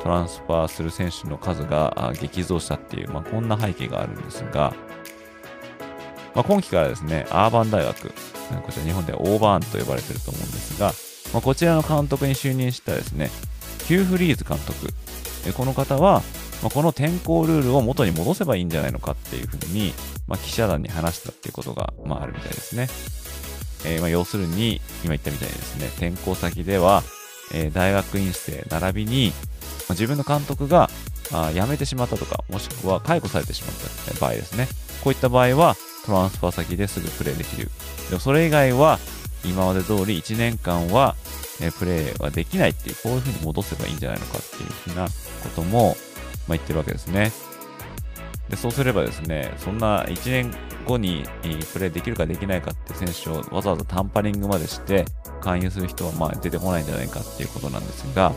[0.02, 4.74] トランスファーする選手の数が激増したっていう、まあ、こんな背景があるんですが、
[6.34, 8.12] まあ、今期からですね、アーバン大学、こ
[8.72, 10.92] ちら日本ではオーバーンと呼ばれていると思うんですが、
[11.32, 13.30] まあ、こちらの監督に就任したですね、
[13.86, 14.92] ヒュー・フリーズ監督。
[15.56, 16.22] この方は、
[16.62, 19.92] まあ、この転校ルールを元に戻せばいいんじゃないのかっていうふうに、
[20.26, 22.88] まあ、記者団に話したっていうことが、まあ、あるみたいですね。
[23.84, 27.02] えー、まあ要するに、今言ったみたいにですね、転校先では、
[27.52, 29.32] えー、大学院生並びに、
[29.88, 30.90] まあ、自分の監督が
[31.32, 34.68] あ辞めてしまったとか、もしくは解雇されてしまった場合ですね。
[35.02, 35.76] こういった場合は、
[36.08, 37.70] トランスファー先ですぐプレイできる。
[38.08, 38.98] でもそれ以外は、
[39.44, 41.14] 今まで通り1年間は、
[41.60, 45.12] えプレーはできないっていう、こういう風に戻せばいいんじゃないのかっていう風なこ
[45.54, 45.96] とも、
[46.48, 47.30] まあ、言ってるわけですね。
[48.48, 50.54] で、そうすればですね、そんな1年
[50.86, 51.24] 後に
[51.72, 55.04] プレーできるかできないかって選手をわざわざタンパリングまでして
[55.42, 58.32] 勧誘する人はまあ出てこないんじゃないかっていうことなんですが、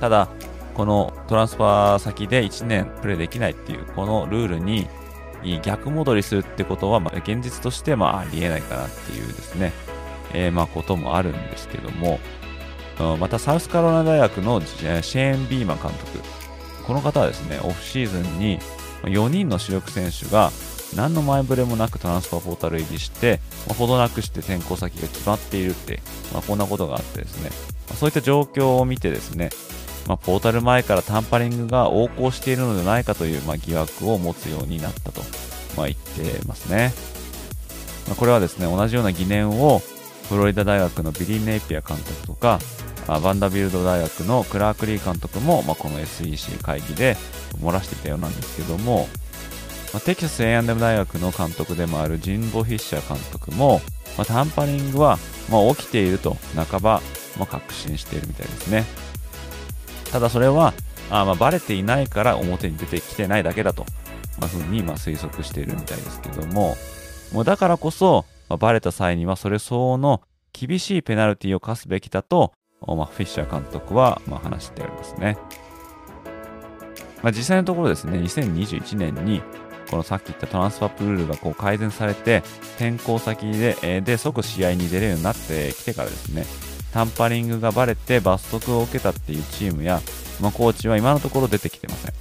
[0.00, 0.28] ただ、
[0.74, 4.86] このトランスファー先で1年プレーできないっていうこのルールに
[5.62, 9.72] 逆戻りするってことは、まあ、現実としてまあありえないかなっていうですね、
[10.32, 12.18] えー、まあこともあるんですけども、
[13.18, 16.20] またサウスカロライナ大学のシェーン・ビーマン監督。
[16.86, 18.58] この方はですね、オフシーズンに
[19.02, 20.50] 4人の主力選手が
[20.94, 26.00] 何の前触れもなくトランスファーポータル入りして、まあ、ほどなくして転校先が決まっているって、
[26.32, 27.50] まあ、こんなことがあってですね、
[27.96, 29.50] そういった状況を見てですね、
[30.06, 35.20] まあ、ポータル前からタンパリングが横行しているのではないかという、まあ、疑惑を持つようになったと、
[35.76, 36.92] まあ、言ってますね。
[38.08, 39.82] ま、これはですね、同じような疑念を
[40.28, 42.60] フロリダ大学のビリー・ネイピア監督とか、
[43.08, 47.16] あバンダビルド大学のクラーク・リー監督も、ま、この SEC 会議で
[47.60, 49.08] 漏らしていたようなんですけども、
[49.94, 53.80] ま、テキサス A&M 大学の監督でもあるジンボ・フィッシャー監督も、
[54.18, 55.18] ま、タンパリングは、
[55.50, 57.00] ま、起きていると半ば、
[57.38, 58.84] ま、確信しているみたいですね。
[60.16, 60.72] ただそれは、
[61.10, 63.84] あまあ、バレていないから表に出てきてないだけだと、
[64.40, 66.74] まあ、ふうにま推測しているみたいですけども、
[67.34, 70.22] もうだからこそ、まあ、バレた際にはそれ相応の
[70.54, 75.36] 厳しいペナルティを課すべきだと、まあ、フィッシャー監督はま話しておりますね。
[77.22, 79.42] まあ、実際のところですね、2021年に
[79.90, 82.42] このさっき言ったトランスファップルールがこう改善されて、
[82.76, 86.46] 転校先で,、で即試合に出れるようになってきてからですね、
[86.96, 90.00] タンパリングがバレて罰則を受けたっていうチームや、
[90.40, 92.14] まあ、コーチは今のところ出てきてません。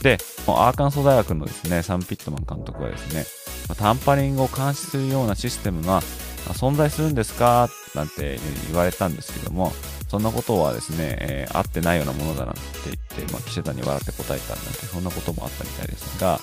[0.00, 3.26] で、アーカンソー大学のですね、サンピットマン監督はですね、
[3.76, 6.00] タンパリングを監視するようなシステムが
[6.54, 7.68] 存在するんですか？
[7.94, 9.70] なんて言われたんですけども、
[10.08, 16.40] そんなことはですね、えー、合ってないようなものだなんて言って、まあ、記者団に笑って答えたなんて、そんなこともあったみたいですが、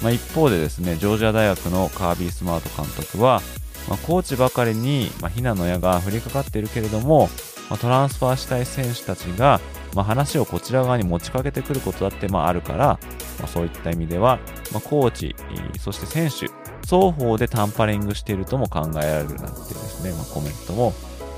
[0.00, 3.42] まあ、一方でですね、ジョージア大学のカービー・スマート監督は、
[3.88, 7.28] まあ、コーチばかりに、まあ、避難の矢が降りかかっているけれども、
[7.70, 9.60] まあ、トランスファーしたい選手たちが、
[9.94, 12.98] まあ、話をこちら側に持ちかけてくることだってまああるから、
[13.38, 14.38] まあ、そういった意味では、
[14.72, 15.34] まあ、コーチ、
[15.78, 20.92] そして選手、双方でタンパリングしているとも考えられるなんてですね、まあ、コメントも、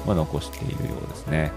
[0.07, 1.53] まあ、残しているようですね。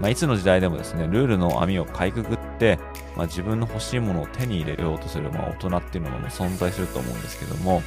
[0.00, 2.78] まあ、いつの時代でもですね、ルールの網をかいくぐって、
[3.16, 7.82] まあ、自分の欲しいものを手に入れようとする、まあ、大人っていうのも存在すると思うんですけども、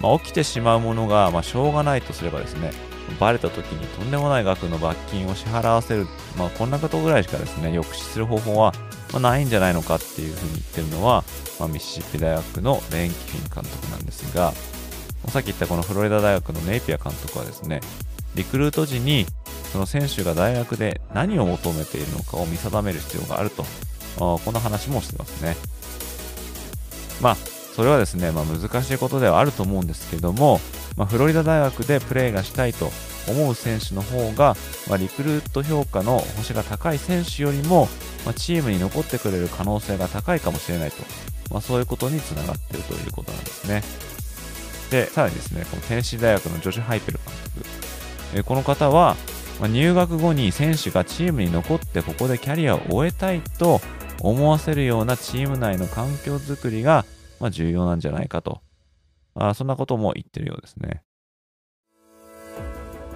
[0.00, 2.72] まあ、起きてしまうものが、まあ、しょうがないとすればですね、
[3.20, 6.06] バレた時にとんでもない額の罰金を支払わせる、
[6.38, 8.72] まあ、こんなことぐらいしかですね、抑止する方法は、
[9.12, 11.24] ま、ないんじゃないのかっていうふうに言ってるのは、
[11.60, 14.52] まあ、ミシシッピ大学のレーン・キフィン監督なんですが、
[15.28, 17.80] さっき言ったこのフロリダ大学のネイピア監督はですね、
[18.34, 19.26] リクルート時に
[19.72, 23.64] その選手が大学で何を求めているのかを見定める必要があると、
[24.18, 25.56] この話もしてますね。
[27.20, 27.36] まあ、
[27.74, 30.60] それはですね、まあ、難しいことではあると思うんですけども、
[30.96, 32.90] まあ、フロリダ大学でプレーがしたいと
[33.28, 34.54] 思う選手の方が、
[34.88, 37.88] まあ、リクルート評価の星が高い選手よりも、
[38.24, 41.02] まあ、チームに残ってくれる可能性が高いかもしれないと、
[41.50, 43.82] まあ、そういうことにつながっているということなんですね。
[44.90, 49.16] で、さらにですね、このテネシー大学のジョシュ・ハイペル監督、えこの方は、
[49.60, 53.80] ま、入学後に選手がチームに残ってここでキャリアを終えたいと
[54.20, 57.04] 思わせるようなチーム内の環境づくりが、
[57.40, 58.60] まあ、重要なんじゃないかと、
[59.34, 61.02] まあそんなことも言ってるようですね。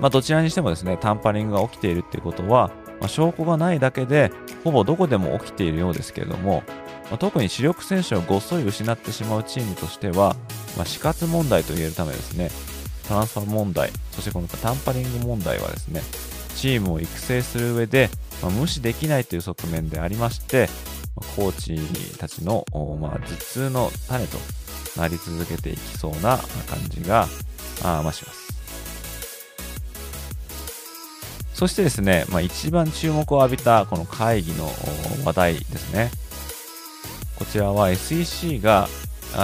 [0.01, 4.31] まあ、どちらにしてもですね、タンパリングが起きているっていうことは、まあ、証拠がないだけで、
[4.63, 6.63] ほぼどこでも起きているようですけれども、
[7.11, 10.37] まあ、特に主力選手をごっそり失ってしまうチームとしては、
[10.77, 12.51] まあ、死活問題と言えるためですね、
[13.09, 16.03] トランスファー問題、そしてこのタンパリング問題はですね、
[16.55, 18.11] チームを育成する上で、
[18.43, 20.69] ま、無視できないという側面でありまして、
[21.37, 22.65] コーチたちの、
[23.01, 24.39] まあ、頭痛の種と
[24.97, 26.39] なり続けていきそうな
[26.69, 27.29] 感じが、
[27.83, 28.49] あまあ、します。
[31.55, 34.71] そしてですね、まあ、一番注目を浴びたこの会議の
[35.25, 36.11] 話題ですね。
[37.37, 38.89] こちらは SEC が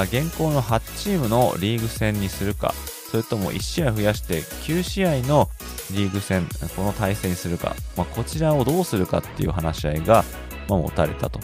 [0.05, 2.73] 現行の8チームのリーグ戦にするか、
[3.11, 5.49] それとも1試合増やして9試合の
[5.93, 10.25] リーグ戦、この対戦にするか、まあ、こちらをどうするかっていう話し合いが、
[10.69, 11.39] まあ、持たれたと、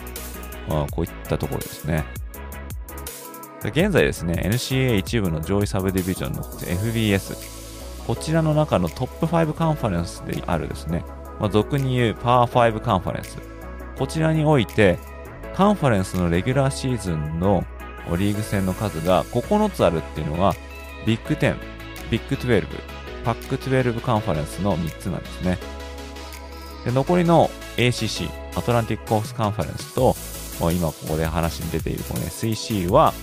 [0.69, 2.05] まあ、こういったところですね。
[3.65, 7.37] 現在ですね、NCA 一部の上位サブディビジョンの FBS、
[8.07, 11.05] こちらの中のトップ5カンファレンスであるですね、
[11.39, 13.39] まあ、俗に言うパワー5カンファレンス。
[13.99, 14.99] こちらにおいて、
[15.55, 17.65] カンファレンスのレギュラーシーズンの
[18.17, 20.55] リーグ戦の数が9つあるっていうのは、
[21.07, 21.57] ビッグ10、
[22.11, 22.67] ビッグ12、
[23.25, 25.59] パック12カンファレンスの3つなんですね。
[26.85, 27.51] で残りの
[27.89, 30.15] ACC、アトランティックコースカンファレンスと、
[30.73, 33.15] 今ここで話に出ているこの SEC は、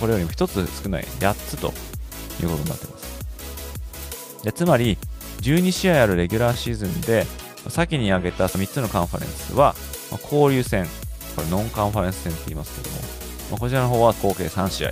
[0.00, 1.68] これよりも1つ少ない8つと
[2.42, 4.42] いうことになっています。
[4.42, 4.98] でつまり、
[5.40, 7.26] 12試合あるレギュラーシーズンで、
[7.68, 9.74] 先に挙げた3つのカンファレンスは、
[10.30, 10.86] 交流戦、
[11.36, 13.02] これノンカンファレンス戦って言いますけども、
[13.52, 14.90] まこちらの方は合計3試合、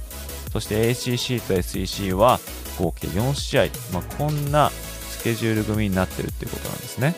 [0.52, 2.38] そして ACC と SEC は
[2.78, 7.14] 合計4試合、まあ、こんなスケジュール組になってるっていうことなんですね。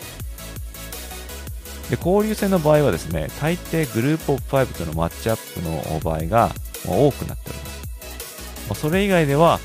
[1.90, 6.50] で交流戦の場合はですね、大抵グループオブ5とのマッチアップの場合が
[6.86, 8.68] 多くなっております。
[8.70, 9.60] ま、それ以外では、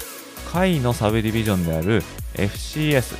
[0.51, 2.03] 下位のサブディビジョンである
[2.33, 3.15] FCS、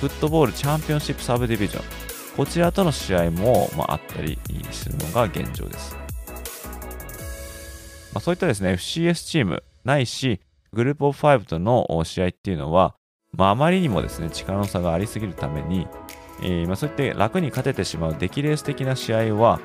[0.00, 1.84] フットボールチャンピオンシップサブディビジョン、
[2.36, 4.38] こちらとの試合も、まあ、ったり
[4.70, 5.96] するのが現状です。
[8.14, 10.40] ま、そういったですね、FCS チームないし、
[10.72, 12.94] グループオブ5との試合っていうのは、
[13.32, 15.88] ま、あまりにもですね、力の差がありすぎるために、
[16.42, 19.60] えー、まあ、そういって楽に勝ててしまう出来レース的な試合は、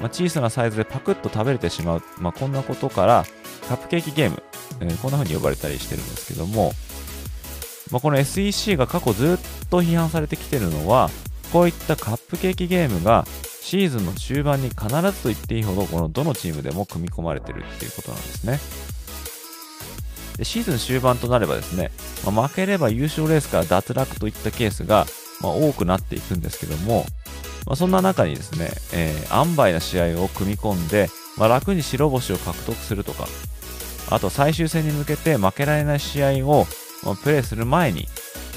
[0.00, 3.24] まあ、小さなサイズでパクッと食べれてしまう、まあ、こんなことから、
[3.68, 4.42] カップケーキゲーム、
[4.80, 6.72] えー、こんな風に呼ばれたりしてるんですけども、
[7.90, 11.10] まあ、この SEC が過去ずっと批判されてきてるのは、
[11.52, 13.24] こういったカップケーキゲームが
[13.60, 18.58] シーズンの中盤に必ずと言っていいほど、このどのチームでも組み込まれてるっていうことなんですね。
[20.36, 21.92] でシーズン終盤となればですね、
[22.26, 25.06] まあ、負ければ優勝レースから脱落といったケースが、
[25.44, 27.06] まあ、多くなっていくんですけども、
[27.66, 33.26] まあ、そんな中にですね、えー、塩梅な試合を組み込んで、まあ、楽に白星を獲得するとか、
[34.10, 36.66] あと最終戦に向けて負けられない試合を
[37.04, 38.08] まあ、プレーする前に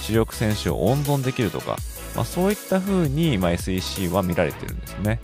[0.02, 1.78] 主力選手を温存できるとか、
[2.16, 5.20] まあ、そういった風に、まあ、SEC は見られてるんですね。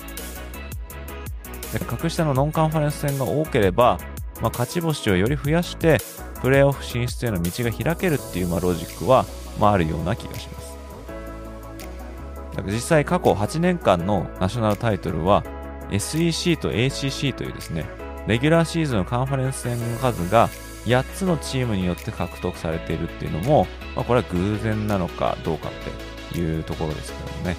[1.71, 3.97] で格下のノンカンファレンス戦が多ければ、
[4.41, 5.97] まあ、勝ち星をより増やして、
[6.41, 9.25] プレーオフ進出への道が開けるっていう、まあ、ロジックは、
[9.59, 10.62] まあ、あるような気がします。
[12.61, 15.43] 実際過去8年間のナショナルタイトルは
[15.91, 17.85] SEC と ACC というですね、
[18.27, 20.49] レギュラーシーズンのカンファレンス戦の数が
[20.85, 27.57] 8つのチームによって獲得されているっていうのも、まあ、これは偶然なのかどうかっていうところですけどもね。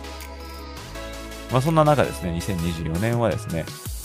[1.52, 3.64] まあ、そんな中ですね、2024年はですね、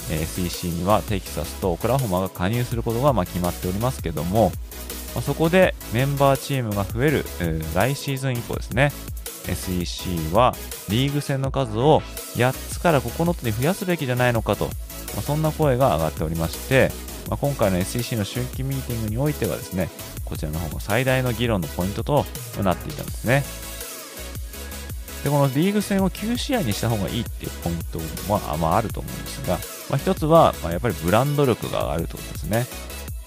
[0.10, 4.52] SEC にはテキサスとオクラホマが加入することがま決まっておりますけども、
[5.16, 8.92] まあ、そこでメンバーチームが増える、えー、来シーズン以降ですね、
[9.50, 10.56] SEC は
[10.90, 12.02] リーグ戦の数を
[12.36, 14.72] 8つから9つに増やすべきじゃないのかと、ま
[15.20, 16.92] あ、そんな声が上がっておりまして、
[17.30, 19.90] まあ、今回の SEC の春季ミーティングにおいてはですね、
[20.26, 22.26] こちらの方が最大の議論のポイントと
[22.64, 23.44] なっていたんですね。
[25.24, 28.00] で、このリーグ戦を9試合にした方がいいっていうポイント
[28.32, 29.56] は、まあ、あると思うんですが、
[29.90, 32.66] まあ、一つは、まあ、やっぱりブランド力が上がるということですね。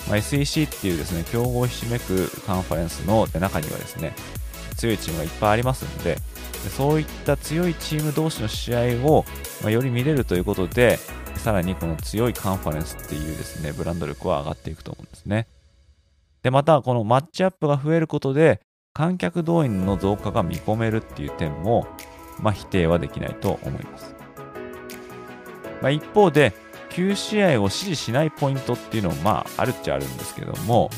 [0.08, 4.14] まあ、SEC っていうですね、競合ひしめくカンファレンスの中にはですね、
[4.82, 6.16] 強いチームがいっぱいありますので、
[6.76, 9.24] そういった強いチーム同士の試合を、
[9.62, 10.98] ま、より見れるということで、
[11.36, 15.46] さらにこの強いカンファレンスっていうですね、ブランド力は上がっていくと思うんですね。
[16.42, 18.60] で、またこのマッチアップが増えることで、
[18.92, 21.86] 観客動員の増加が見込めるっていう点も、
[22.40, 24.14] まあ、否定はできないと思います。
[25.80, 26.52] まあ、一方で、
[26.90, 30.90] 9試合を支持しないポイントっていうのも、まあ、あるっちゃあるんですけども、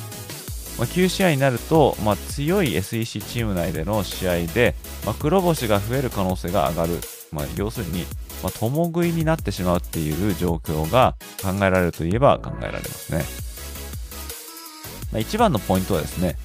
[0.78, 4.74] まあ、9試合になると、まあ、強い SEC チーム内での試合で、
[5.06, 7.00] まあ、黒星が増える可能性が上がる。
[7.32, 8.04] まあ、要するに、
[8.42, 13.24] まあ、共食いになってしまうっていう状況が考えられるといえば考えられますね。
[15.12, 16.36] まあ、一番のポイントはですね、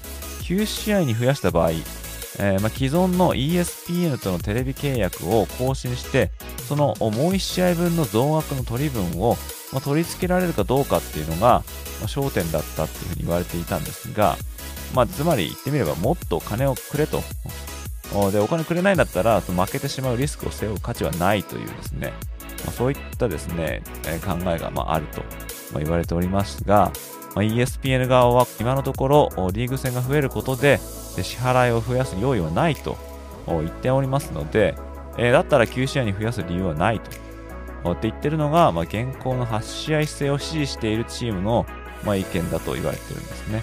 [0.42, 6.30] 9試合に増やした場合、えー、まあ既存の ESPN とのテレビ契約を更新して、
[6.68, 9.36] そのもう1試合分の増額の取り分を、
[9.72, 11.62] まあ、取り付けられるかどうかっていうのが、まあ、
[12.06, 14.36] 焦点だったっていうふうに言われていたんですが、
[14.94, 17.22] まあ、つまり言ってみればもっと金をくれと。
[18.32, 22.12] で、お金くれないんだったら、負けてしまうリスクを背負う価値はないというですね、
[22.64, 25.22] まあ、そういったですね、え、考えがまああると、
[25.72, 26.90] ま、言われておりますが、
[27.36, 30.78] ま、ESPN 側は今のところリーグ戦が増えることで
[31.22, 32.98] 支払いを増やす用意はないと
[33.46, 34.74] 言っておりますので、
[35.16, 37.29] え、だったら9試合に増やす理由はないと。
[37.88, 41.66] って言ってるのが、まあ、現行の8試合制を支持しているチームの、
[42.04, 43.62] まあ、意見だと言われてるんですね。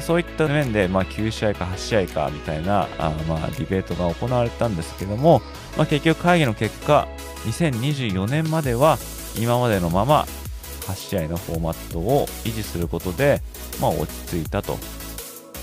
[0.00, 5.42] そういった面で、まあ、9試合か8試合かみたいなあ、まあ、ディベートが行われたんですけども、
[5.76, 7.08] まあ、結局会議の結果、
[7.46, 8.98] 2024年までは
[9.38, 10.26] 今までのまま
[10.82, 13.42] 8試合のフォーマットを維持することで、
[13.80, 14.78] まあ、落ち着いたと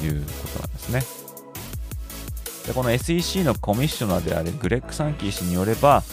[0.03, 1.25] いうことなんですね。
[2.67, 6.03] でこの SEC のコミッショナーであるグレッグ・サンキー氏によれば、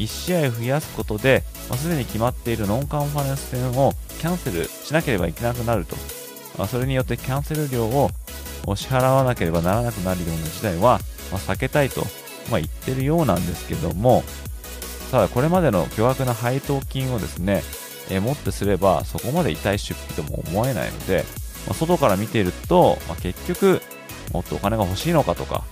[0.00, 5.96] 1試合増やすことで、まあ、すでに決まっているノンカンファレンス戦をキャンセルしなければいけなくなると。
[6.58, 8.10] まあ、それによってキャンセル料を
[8.74, 12.02] 支払わなければならなくなるような事態は、ま、避けたいと、
[12.50, 14.24] ま、言ってるようなんですけども、
[15.10, 17.62] ただこれまでの巨額な配当金をですね、
[18.10, 21.24] えー、もってすればそこまで痛い出費とも思えないので、
[21.66, 23.82] まあ、外から見ていると、まあ、結局
[24.32, 25.64] もっとお金が欲しいのかとか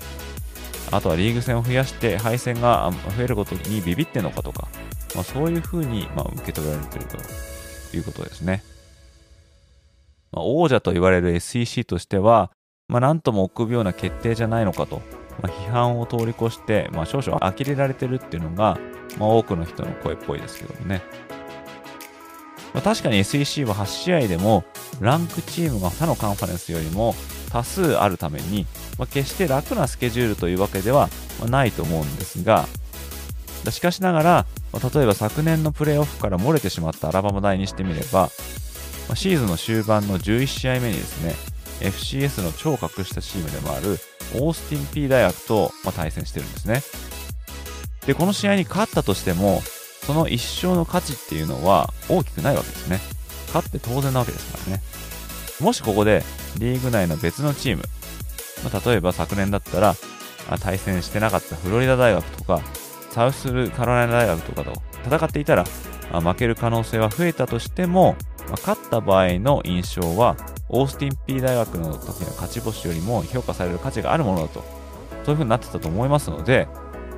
[0.91, 4.69] あとはリーグ戦を増やして敗戦が増えることにビビってんのかとか、
[5.15, 8.63] まあ、そういうふうにま受け取られているということですね。
[10.33, 12.51] まあ、王者と言われる SEC としては、
[12.89, 15.03] まあ、なんとも臆病な決定じゃないのかと、
[15.43, 18.79] まあ、批判を通り越して、まあ、少々呆れられてるっていうのが、
[19.19, 21.03] まあ、多くの人の声っぽいですけどもね。
[22.75, 24.65] まあ、確かに SEC は8試合でも
[25.01, 27.15] ランクチームが他のカンファレンスよりも
[27.51, 28.67] 多数あるために、
[28.99, 31.09] まあ、決して楽なスケジュールというわけでは
[31.49, 32.67] ないと思うんですが、
[33.71, 38.31] しかしながら、まあ、例えば昨年のプレーオフから漏れてしまったアラバマ大にしてみれば、
[39.09, 41.35] まあ、シーズンの終盤の11試合目にですね、
[41.81, 43.99] FCS の超格下チームでもある
[44.35, 46.83] オースティン P 大学と、ま対戦してるんですね。
[48.07, 49.63] で、この試合に勝ったとしても、
[50.07, 52.99] その一勝の価値っていうのは大きくないわけですね。
[53.49, 54.83] 勝って当然なわけですからね。
[55.61, 56.23] もしここで
[56.59, 57.83] リーグ内の別のチーム、
[58.65, 59.95] まあ、例えば昨年だったら
[60.61, 62.61] 対戦してなかったフロリダ大学とか
[63.11, 64.73] サウスカロライナ大学とかと
[65.05, 65.65] 戦っていたら
[66.13, 70.37] 負ける可能性は増えたとしても、まあ、勝った場合の印象は
[70.69, 74.79] オースティン P 大学の時の勝ち星よりも評価される価値があるものだと。
[75.29, 76.69] そういう風になってたと思いますので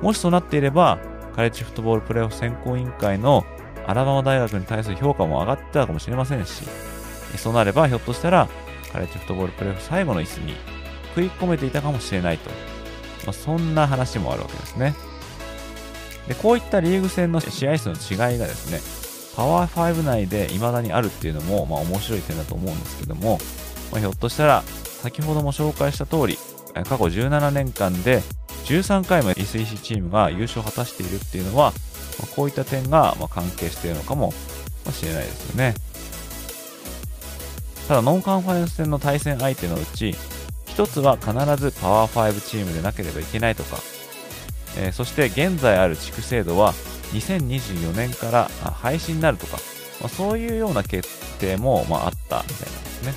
[0.01, 0.99] もしそうなっていれば
[1.33, 3.45] カレッジフットボールプレーオフ選考委員会の
[3.87, 6.65] アラバマ大学に対する評価も上がってたかもしれませんし
[7.37, 8.49] そうなればひょっとしたら
[8.91, 10.55] カレッジフットボールプレーオフ最後の椅子に
[11.15, 12.49] 食い込めていたかもしれないと、
[13.25, 14.95] まあ、そんな話もあるわけですね
[16.27, 18.79] でこういったリーグ戦の試合数の違いがですね
[19.35, 23.39] パワー5内で未だにあるっていうのも、まあ、面白い点だと思うんですけども、
[23.91, 26.37] まあ、ひょっとしたら先ほども紹介した通り
[26.73, 28.21] 過去17年間で
[28.65, 31.71] 13回も SEC チームが優勝を果たしているっていうのは、
[32.19, 34.31] まあ、こういった点がま関係しているのかも
[34.91, 35.73] しれないですよね。
[37.87, 40.15] ただ、ノンカンファレンス戦の対戦相手のうち、
[40.75, 43.77] 1つは必ずパワー5チームでなければいけないとか、
[44.77, 46.73] えー、そして現在ある地区制度は
[47.13, 49.57] 2024年から廃止になるとか、
[49.99, 51.07] まあ、そういうような決
[51.39, 53.13] 定も、まあ、あったみたいなんですね。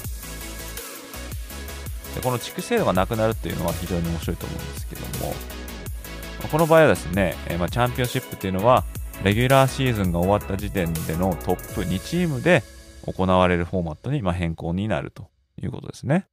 [2.17, 5.31] でこの地区制度がなくなるっていうのは非常に面白いと思うんですけども、
[6.41, 8.85] まあ、この場合はですね、えー、まチャンピオンシップっていうのは、
[9.23, 12.63] レギュラーシーズンが終わった時点でのトップ2チームで
[13.07, 15.29] 行われるフォーマットにま変更になると
[15.63, 16.27] いうことですね。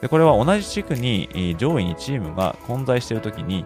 [0.00, 3.64] でこれは同じ地区に上位2チームが混在しているときに、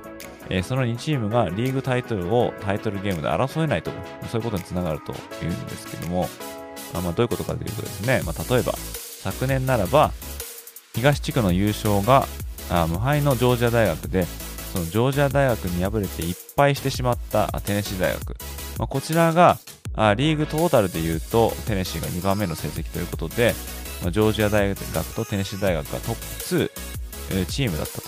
[0.63, 3.91] その2チームがリーグタイトルをタイトルゲームで争えないと、
[4.31, 5.13] そういうことにつながると
[5.45, 6.29] いうんですけども、
[6.93, 10.13] まあ、どういうことかというとですね、まあ、例えば昨年ならば
[10.95, 12.27] 東地区の優勝が
[12.69, 14.25] あ無敗のジョージア大学で、
[14.73, 18.37] そのジョージア大学に敗れていっぱいしてしまったテネシー大学。
[18.79, 19.59] まあ、こちらが
[19.95, 23.55] あリーグトータルで言うとテネシーが2番目の成績ということで、
[24.09, 26.73] ジョージア大学とテネシー大学がトップ
[27.35, 28.01] 2、チームだった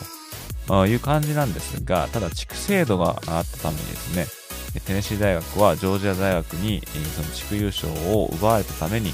[0.67, 6.83] と、いう感じなんですが、ただ地区制度があったためにですね、テネシー大学はジョージア大学に
[7.15, 9.11] その地区優勝を奪われたために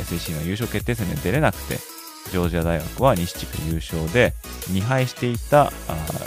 [0.00, 1.78] SEC の優勝決定戦に出れなくて、
[2.30, 4.32] ジョージア大学は西地区優勝で
[4.70, 5.72] 2敗していた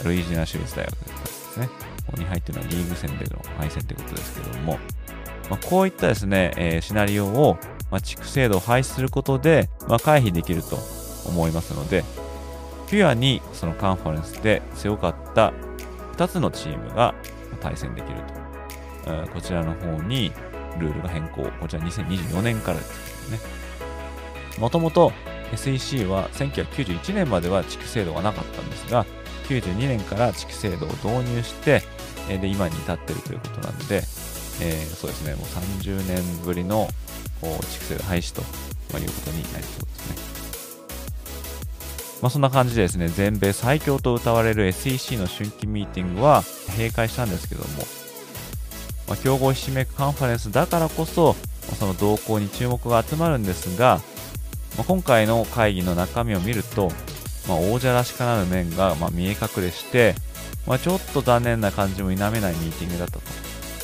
[0.03, 1.69] ルイジナ州立大学だったんですね。
[2.11, 4.79] 2敗っていうのはリーグ戦での敗戦ということですけども、
[5.49, 7.57] まあ、こういったですね、えー、シナリオを、
[7.91, 10.77] まあ、地区制度を廃止することで、まあ、回避できると
[11.27, 12.03] 思いますので、
[12.89, 15.53] ピュアにそのカンファレンスで強かった
[16.13, 17.15] 2つのチームが
[17.59, 18.45] 対戦できると。
[19.07, 20.31] えー、こちらの方に
[20.79, 21.43] ルールが変更。
[21.59, 23.39] こちら2024年からですね。
[24.59, 25.11] もともと
[25.53, 29.05] SEC は1991年までは地区制度がなかったんですが、
[29.47, 31.83] 92年から地区制度を導入して、
[32.27, 33.97] で、今に至ってるということなので、
[34.61, 36.87] えー、そうですね、もう30年ぶりの
[37.41, 38.41] 地区制度廃止と
[38.97, 40.35] いうことになりそうですね。
[42.21, 47.83] まあ、そんな感じでですね、全米最強と謳われる SEC の春季ミーティングは閉会したんですけども、
[49.07, 51.35] まあ、競合ひしめくカンファレンスだからこそ、
[51.69, 53.99] まその動向に注目が集まるんですが、
[54.77, 56.89] まあ、今回の会議の中身を見ると、
[57.47, 60.15] まあ、王者らしからぬ面がま見え隠れして、
[60.65, 63.21] まあ、ちょっと残念な感じも否めないミーティングだったと。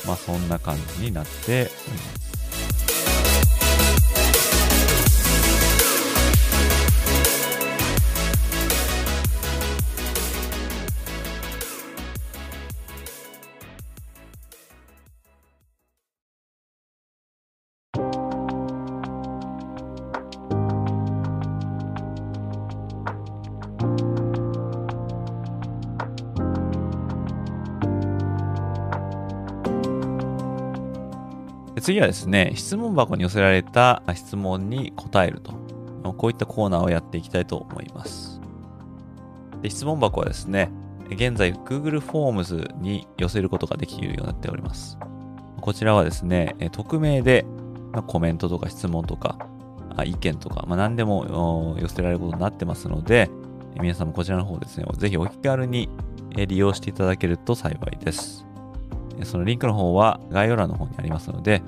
[0.06, 2.21] まあ、そんな感じになっております。
[31.92, 35.52] 次はですね、質問箱に寄せられた質問に答えると。
[36.16, 38.40] こういったコーナーをやっていきたいと思います。
[39.60, 40.70] で質問箱はですね、
[41.10, 44.96] 現在 Google Forms に寄せることができるようになっております。
[45.60, 47.44] こちらはですね、匿名で
[48.06, 49.36] コメントとか質問とか
[50.06, 53.28] 意見とか、まあ、何でも寄せられることになってますので、
[53.78, 55.90] 皆さんもこちらの方ですね、ぜひお気軽に
[56.30, 58.46] 利用していただけると幸いです。
[59.24, 61.62] そのリンクの方は概要欄の方にありますので、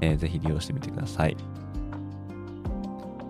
[0.00, 1.36] えー、ぜひ利用してみてください。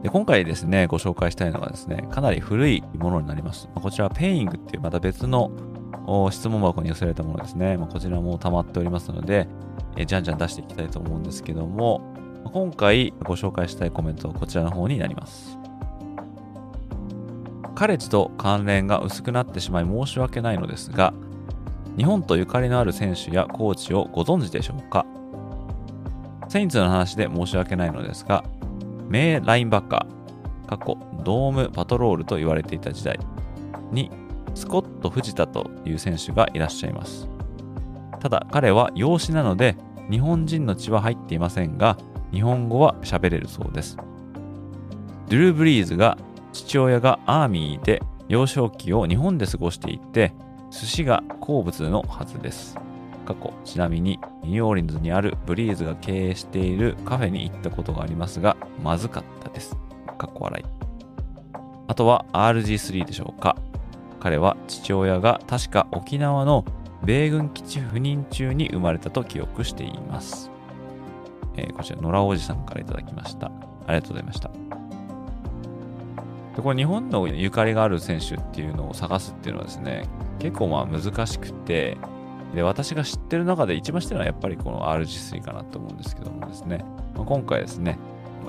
[0.03, 3.69] で今回ですね、ご紹介したいのがですね、かなり古いものになります。
[3.75, 5.51] こちらはペイングっていうまた別の
[6.31, 7.77] 質問箱に寄せられたものですね。
[7.77, 9.47] まこちらも溜まっておりますので、
[9.97, 12.01] えー、じゃんじゃん出していきたいと思うんですけども、
[12.53, 15.59] 今回ご紹介したいコメントはこちらの方になります。
[17.75, 21.13] カレッジと関連が薄くなってしまい申し訳ないのですが、
[21.99, 25.05] 日本とゆかりのある選手やコーチをご存知でしょうか？
[26.51, 28.43] セインツの話で申し訳ないのですが、
[29.09, 33.21] 名ラインバッカー、過去ドームパトロールと言われていた時代
[33.93, 34.11] に、
[34.57, 37.29] スコット・藤田という選手がいらっしゃいます。
[38.19, 39.77] ただ彼は養子なので、
[40.11, 41.97] 日本人の血は入っていませんが、
[42.33, 43.97] 日本語は喋れるそうです。
[43.97, 46.19] ドゥルー・ブリーズが
[46.53, 50.33] 父親がアーミーで幼少期を日本で過ごしていて、
[50.73, 52.77] 寿司が好物のはずです。
[53.31, 59.77] 過去、ちなみにニューオーリンズにあるブリーズが経営しているカフェに行ったことがありますが、まずかったです。
[60.19, 60.65] かっこ笑い。
[61.87, 63.57] あとは RG3 でしょうか。
[64.19, 66.65] 彼は父親が確か沖縄の
[67.05, 70.51] 米軍基地赴任中に生まれたと記憶しています。
[71.57, 73.47] えー、こちら、野良おじさんからいただきました。
[73.87, 74.51] ありがとうございました。
[76.57, 80.09] でこれ日本のゆかりがある選手っていうのを探すっていうのはですね、
[80.41, 81.97] 結構まあ難しくて、
[82.55, 86.85] で、私が知ってる中で一番知ってるのはやっぱりこの RG3 かなと思うんですけどもですね、
[87.15, 87.99] まあ、今回ですね、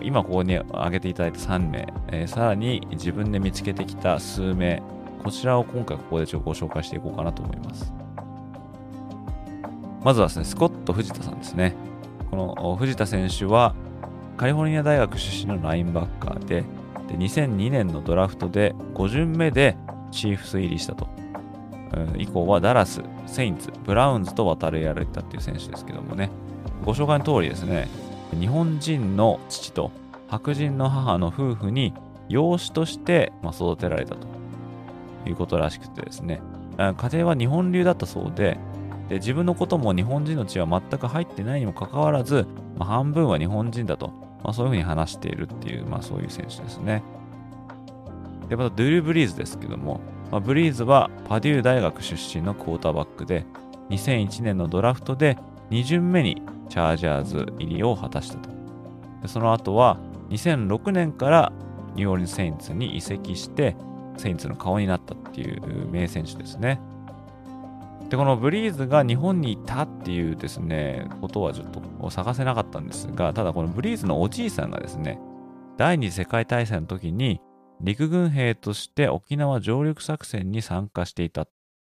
[0.01, 4.81] 今ここに挙げていただいた3名、えー、さらに自分で見つけてきた数名、
[5.23, 7.93] こちらを今回ここでちょっとご紹介していこうかなと思います。
[10.03, 11.75] まずはですね、スコット藤田さんですね。
[12.31, 13.75] この藤田選手は
[14.37, 16.63] カリフォルニア大学出身のラインバッカーで、
[17.07, 19.77] で2002年のドラフトで5巡目で
[20.11, 21.07] チーフス入りしたと。
[22.17, 26.29] 以降はダラス、セインツ、ブラウンズと渡り歩いたっていう選手ですけどもね、
[26.85, 27.87] ご紹介の通りですね、
[28.39, 29.91] 日本人の父と
[30.27, 31.93] 白人の母の夫婦に
[32.29, 34.41] 養子として育てられたと。
[35.25, 36.41] いうことらしくてですね、
[36.77, 38.57] 家庭は日本流だったそうで、
[39.09, 44.07] で自分のことも日本人の血は全く入ってないにもかかわらず、まあ、半分は日本人だと、
[44.43, 47.03] まあ、そういうふうに話しているっていう、まあ、そういう選手ですね。
[48.49, 49.99] で、またドゥルー・ブリーズですけども、
[50.31, 53.45] まあ、ブリーズはパデュー大学出身のクォーターバックで、
[53.89, 55.37] 2001年のドラフトで
[55.69, 58.49] 2巡目にチャージャーズ入りを果たしたと。
[59.27, 59.97] その後は
[60.29, 61.51] 2006年から
[61.95, 63.75] ニューオーリンズ・セインツに移籍して、
[64.17, 66.79] セインツの顔になったっていう名選手ですね。
[68.09, 71.67] で、このブリーズが日本にいたっていうですね、ことはちょっ
[71.99, 75.19] と探せなかったんですが、ただこのブリーズのおじいさんがですね、
[75.77, 77.41] 第二次世界大戦の時に
[77.83, 81.49] 陸軍兵として沖縄上陸作戦に参加していたっ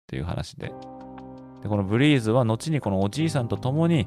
[0.07, 0.73] ていう話で、
[1.63, 4.07] でこのブリーズは後にこのおじいさんと共に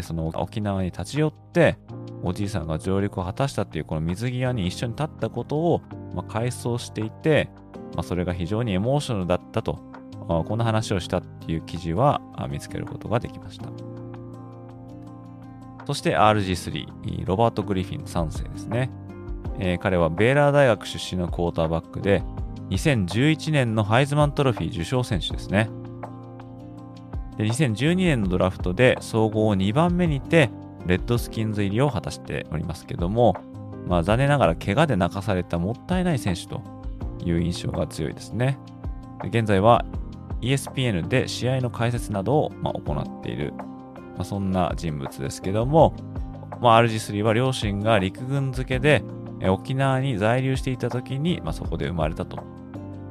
[0.00, 1.76] その沖縄に立ち寄って
[2.22, 5.82] おじいさんが上陸を果たしたっていうこの水際に一緒に立ったことを、
[6.14, 7.50] まあ、回想していて、
[7.94, 9.80] まあ、それが非常にエモーショナルだったと、
[10.28, 13.68] まあ、こんな話をしたっていう記事は見つけることができました。
[15.84, 18.88] そして RG3 ロバート・グリフィン3世ですね。
[19.58, 22.22] えー、彼はベーラー大学出身のクォーターバックで、
[22.70, 25.68] 2011年のハイズマントロフィー受賞選手ですね。
[27.36, 30.50] で2012年のドラフトで総合2番目にて、
[30.86, 33.36] レッドスキンズ入りを果たしておりますけども、
[33.86, 36.62] まあ、残念ながら怪我で泣かされたもったいない選手と
[37.24, 38.58] いう印象が強いですね。
[39.24, 39.84] 現在は
[40.40, 43.52] ESPN で試合の解説などをま行っている、
[44.16, 45.94] まあ、そんな人物ですけども、
[46.60, 49.02] まあ、RG3 は両親が陸軍付けで
[49.50, 52.36] 沖縄に在留していた時に、まあ、そこで生まれたと。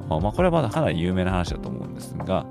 [0.08, 2.44] まあ、これはまだかなり有名な話だと思うんですが、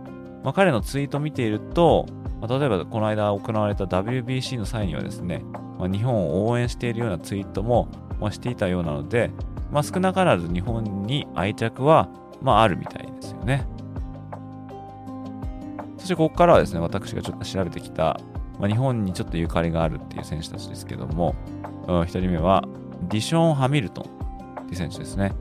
[0.44, 2.08] まあ、彼のツイートを見ていると、
[2.40, 5.44] まあ、例えばこの間行われた WBC の際にはですね、
[5.78, 7.88] まあ、日本を応援しているようなツイートも、
[8.20, 9.32] まあ、していたようなので、
[9.72, 12.10] まあ、少なからず日本に愛着は、
[12.42, 13.68] まあ、あるみたいですよね。
[15.98, 18.20] そしてここからはですね、私がちょっと調べてきた、
[18.60, 21.36] まあ、日本にちょっとゆかりがあるっていう選手たちですけども、
[21.86, 22.64] 1人目は
[23.12, 25.34] ディション・ハミルトンっていう選手ですね。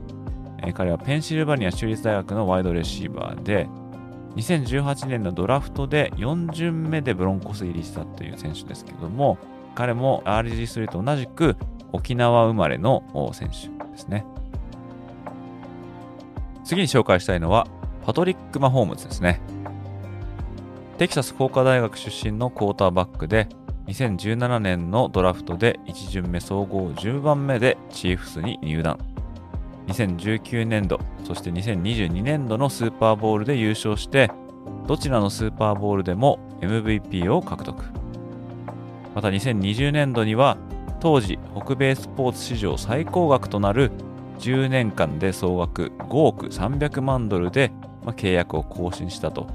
[0.75, 3.67] 彼はペンシルバニア州立大学のワイドレシーバーで、
[4.35, 9.37] 2018年のドラフトで4巡目でブロンコス入りしたという選手ですけども、
[9.73, 11.55] 彼も RG3 と同じく
[11.93, 14.25] 沖縄生まれの選手ですね。
[16.63, 17.67] 次に紹介したいのは
[18.05, 19.41] パトリック・マホームズですね。
[20.97, 23.47] テキサス工科大学出身のクォーターバックで
[23.87, 28.97] 2017年のドラフトで1巡目総合10番目でチーフスに入団。
[29.87, 34.31] 2019年度、そして2022年度のスーパーボールで優勝して、
[34.87, 37.83] どちらのスーパーボールでも MVP を獲得。
[39.15, 40.57] また2020年度には、
[40.99, 43.91] 当時北米スポーツ史上最高額となる
[44.39, 47.71] 10年間で総額5億300万ドルで
[48.05, 49.47] 契約を更新したと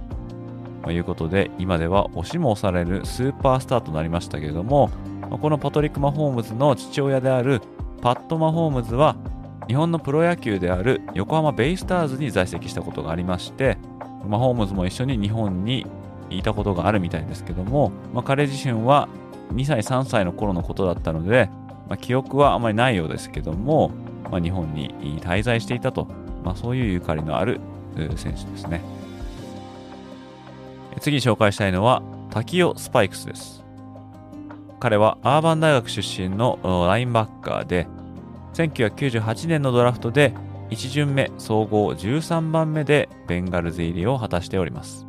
[0.87, 4.89] ということで、今では押しも押されるスーパースターとなりましたけれども、
[5.43, 7.61] このパトリック・マホームズの父親である
[8.01, 9.17] パット・マホームズは、
[9.67, 13.79] 日本のプロ野球である横浜ベイスターズに在籍したことがありまして、
[14.29, 15.89] マホームズも一緒に日本に
[16.31, 19.09] いたことがあるみたいですけども、まあ、彼自身は
[19.53, 21.51] 2歳、3歳の頃のことだったので、
[21.89, 23.91] まあ、記憶はあまりないようですけども、
[24.31, 26.07] まあ、日本に滞在していたと、
[26.45, 27.61] ま、そういうゆかりのある
[28.15, 28.83] 選手ですね。
[31.01, 33.65] 次に紹介したいのは、滝尾スパイクスです。
[34.79, 37.87] 彼はアーバン大学出身のラインバッカーで、
[38.55, 40.35] 1998年のドラフトで
[40.71, 45.07] 1巡目総合13番目でベンガルズ入りを果たしております。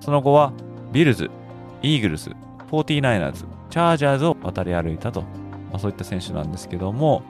[0.00, 0.52] その後は
[0.92, 1.30] ビルズ、
[1.82, 5.28] イーグルス、フォーティナイナーズ、チャージャーズを渡り歩いたと、ま
[5.74, 7.22] あ、そういった選手なんですけども、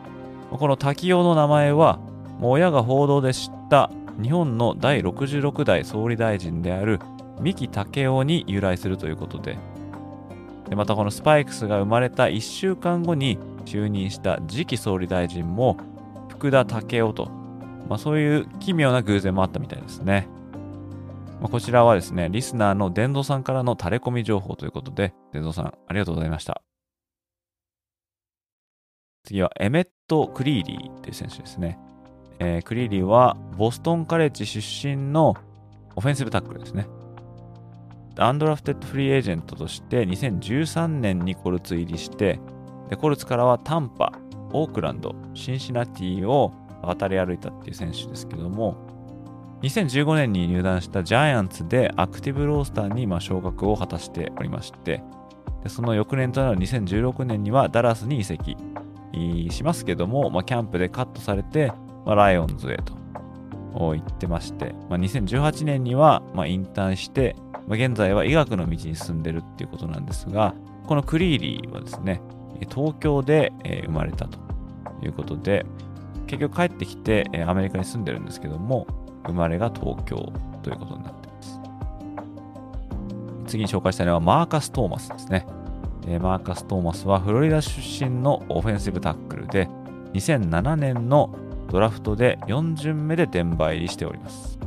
[0.51, 1.99] この滝尾の名前は、
[2.39, 3.91] もう親が報道で知った
[4.21, 6.99] 日本の第66代総理大臣である
[7.41, 9.59] 三木武夫に由来するということで
[10.69, 15.77] でまたこのスパイクスが生まれた1週間後に就任した次期総理大臣も
[16.29, 17.31] 福田武夫と、
[17.89, 20.27] まあ、そういう奇妙な偶然もあったみたいですね。
[21.41, 26.63] まあ、こちらはですね、リスナーの伝蔵さんからの垂れ込み情報ということで、伝蔵さんありがとうございました。
[29.25, 31.79] 次はエメット・クリーリーという選手ですね。
[32.45, 35.37] えー、クリリーはボストンカレッジ出身の
[35.95, 36.89] オフェンシブタックルですね。
[38.19, 42.41] アンドラフテッドフリーエージェントとして2013年にコルツ入りして、
[42.91, 44.13] でコルツからはタンパ、
[44.53, 48.77] オークランド、シンシナティを渡り歩いたっていう選手ですけども、
[49.63, 55.01] 2015年に入団したジャイアンツでアクティブロースターにま昇格を果たしておりまして、
[55.63, 58.57] でその翌年となる2016年にはダラスに移籍
[59.51, 61.73] しますけども、まあ、キャンプでカットされて、
[62.05, 62.95] まあ、ライオンズへと
[63.93, 67.37] 言ってまして、まあ、2018年にはま引退して、
[67.67, 70.55] ま現在は医学の道に進んでるっていうことなんですが、
[70.87, 72.21] このクリーリーはですね、
[72.71, 73.53] 東京で
[73.87, 74.39] 生まれたと
[75.03, 75.65] いうことで、
[76.27, 78.87] 結局帰ってきてアメリカに住んでるんですけども、
[79.27, 80.33] 生まれが東京
[80.63, 81.61] ということになっています。
[83.47, 85.47] 次に紹介したいのはマーカス・トーマスですね。
[86.21, 89.69] マーカス・トーマスはフロリダ出身のオフェンシブタックルで、
[90.15, 91.35] 2007年の
[91.73, 94.59] ドラフトで4巡目でデンバー入りしております。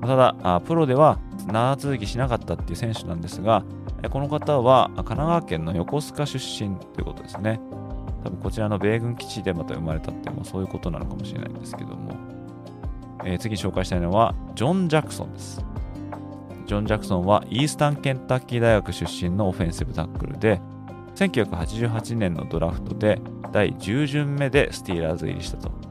[0.00, 3.62] ただ、プロでは長続きしなかったっていう選手なんですが、
[4.10, 7.60] この方は神奈川県の横須賀出身ということですね。
[8.24, 12.14] 多分こちらの米軍基地でまた生まれたってもそういうことなのかもしれないんですけども、
[13.26, 15.62] えー、次紹介したいのはジョン・ジャクソンです。
[16.66, 20.58] ジョン・ジャクソンはイースタンケンタッキー大学出身のオフェンシブタックルで、
[21.16, 23.20] 1988年のドラフトで
[23.52, 25.89] 第10巡目でスティーラーズ入りしたと。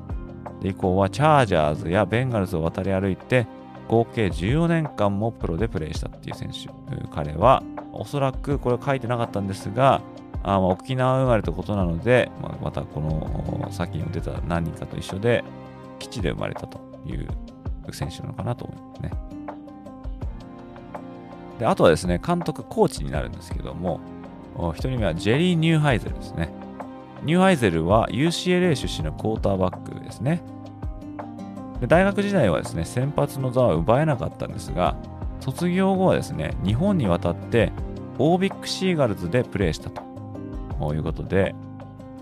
[0.62, 3.47] 以降はチャージャーズやベンガルズを渡り歩いて
[3.88, 6.70] 合計14年間もプロでプレーしたっていう選手。
[7.14, 10.01] 彼はおそらくこれ書いてなかったんですが、
[10.43, 15.43] あまあ沖縄生まれということなので、まあ、またこの先に出た何人かと一緒で
[15.97, 17.28] 基地で生まれたという
[17.91, 19.12] 選手なのかなと思いますね。
[21.60, 23.99] であとはですね、監督、コーチになるんですけども、
[24.55, 26.53] 1人目はジェリー・ニューハイゼルですね。
[27.24, 30.41] ニューハイゼルは UCLA 出身のクォーターバックですね。
[31.82, 34.95] で大学時代はですね、先発の座は奪えなかったんですが、
[35.39, 37.72] 卒業後はですね、日本に渡って
[38.17, 41.55] オービックシーガルズでプレーしたということで、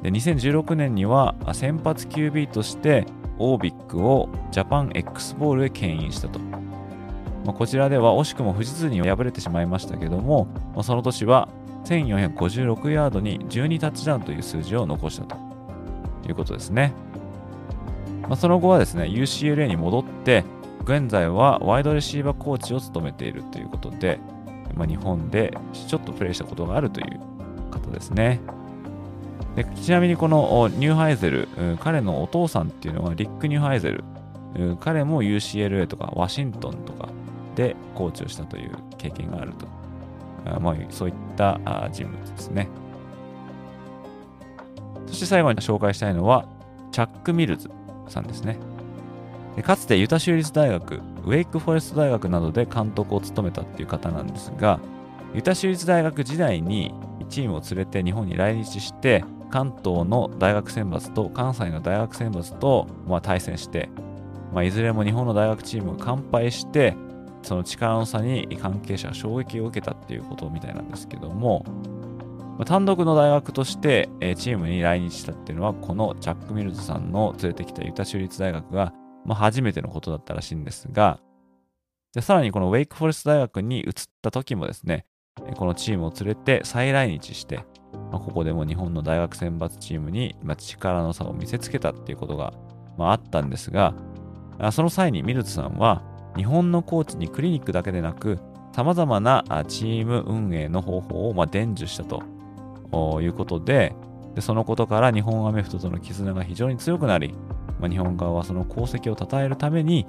[0.04, 3.06] で2016年には先発 QB として
[3.40, 6.40] オービックをジャパン X ボールへ牽引したと。
[7.46, 11.48] まあ、こちらでは惜しくも富士通に敗れてしまいましたけども、まあ、その年は
[11.88, 15.38] 1456ヤードに12タッチダウンという数字を残したと
[16.28, 16.94] いうことですね。
[18.24, 20.44] まあ、その後はですね、UCLA に戻って、
[20.84, 24.20] 現在はワイドレシーバーコーチを務めているということで、
[24.76, 27.20] まあ、日本でちょっとプレイしたことがあるという
[27.72, 28.40] 方ですね。
[29.56, 31.48] でちなみにこのニューハイゼル、
[31.80, 34.04] 彼のお父さんっていうのはリック・ニューハイゼル。
[34.80, 37.10] 彼も UCLA とかワシントンとか
[37.56, 39.77] でコーチをしたという経験があると。
[40.62, 41.60] まあ、そういった
[41.92, 42.68] 人物ですね。
[45.08, 46.46] そして最後に紹介したいのは、
[46.92, 47.70] チャック・ミルズ
[48.08, 48.58] さんですね。
[49.64, 54.80] かつてユタ州立大学、ウェイクフォレスト大学などで監督を務めたっていう方なんですが、
[55.34, 56.94] ユタ州立大学時代に
[57.30, 63.90] チームを連れて日本に来日して、関東の大学選抜と関西の大学選抜と、まあ、対戦して、
[64.54, 66.96] まあ、いずれも日本の大学チームが完敗して、
[67.44, 71.66] その力の差に関係者が衝撃を受けたっていうことみたいなんですけども、
[72.66, 78.94] 単独の大学として、チームに来日したっていうのは、このチャック・ミルズさんの連れてきたユタ州立大学が、
[79.26, 81.20] まあ、初めてのことだったらしいんですが、
[82.14, 85.06] でさらにこのウェイクフォレスト大学に移った時もですね、
[85.56, 87.58] このチームを連れて再来日して、
[88.12, 92.54] まあ、ここでも日本の大学選抜チームに、力の差を見せつけたっていうことが、
[92.98, 93.94] まあ、あったんですが、
[94.72, 96.02] その際にミルツさんは、
[96.38, 98.40] 日本のコーチにクリニックだけでなく、
[98.74, 102.24] 様々なチーム運営の方法をま伝授したと。
[103.22, 103.94] いうことで
[104.38, 107.34] で、そのことから日本アメフトとの絆が非常に強くなり、
[107.80, 110.06] まあ、日本側はその功績を称えるために、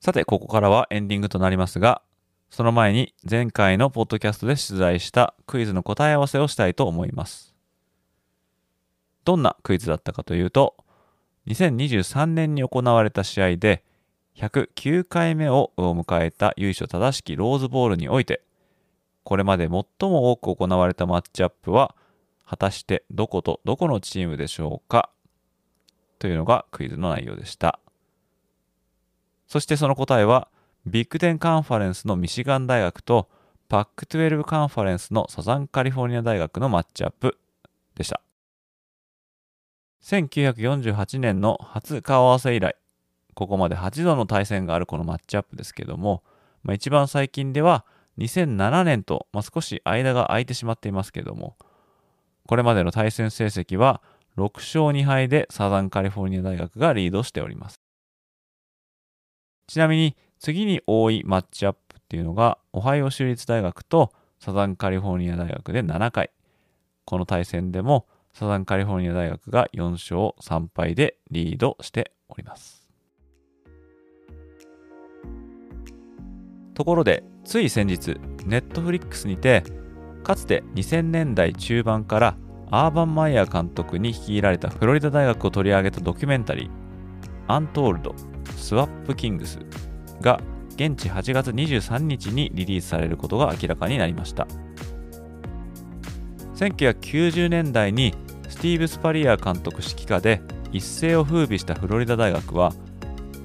[0.01, 2.03] さて、ここからはエンディングとなりますが、
[2.51, 7.55] その前に前回のポッドキャストで出題したクイズの答え合わせをしたいと思います。
[9.25, 10.77] どんなクイズだったかというと、
[11.49, 13.83] 2023年に行われた試合で
[14.37, 18.43] 109回目を迎えた由緒正しきローズボールにおいて、
[19.25, 19.71] これまで最
[20.09, 21.95] も多く行われたマッチアップは、
[22.47, 25.11] 果たしてどことどこのチームでしょうか？
[26.19, 27.79] というのがクイズの内容でした。
[29.49, 30.49] そしてその答えは、
[30.87, 33.29] ビッグ10カンファレンスのミシガン大学と
[33.69, 37.39] パック12カンファレンスのサザンカリフォルニア大学のマッチアップ
[37.95, 38.21] でした。
[40.03, 42.77] 1948年の初顔合わせ以来、
[43.35, 46.23] ここまで8度の対戦があるこのマッチアップですけども、
[46.63, 47.85] まあ、一番最近では
[48.19, 51.57] 2007年と、まあ、少し間が空いてしまっていますけども、
[52.47, 54.03] これまでの対戦成績は
[54.37, 57.88] 6勝2敗でサザンカリフォルニア大学がリードしております。
[59.69, 66.31] ちなみに次に多いマッチアップっていうのが、オハイオ州立大学とサザンカリフォルニア大学で7回。
[67.05, 72.89] この対戦でもサザンカリフォルニア大学が4勝3敗でリードしております。
[76.75, 79.65] ところで、つい先日、ネットフリックスにて、
[80.23, 82.37] かつて2000年代中盤から
[82.71, 86.71] アーバン・マイヤー監督に率いられたフロリダ大学を取り上げたドキュメンタリー、
[87.49, 88.15] アントールド・
[88.57, 89.59] スワップ・キングス
[90.21, 90.41] が
[90.75, 94.47] 現地8月23日にリリースされることが明らかになりました。
[96.59, 98.15] 1990年代に
[98.49, 100.41] スティーブ・スパリア監督指揮下で
[100.73, 102.73] 一世を風靡したフロリダ大学は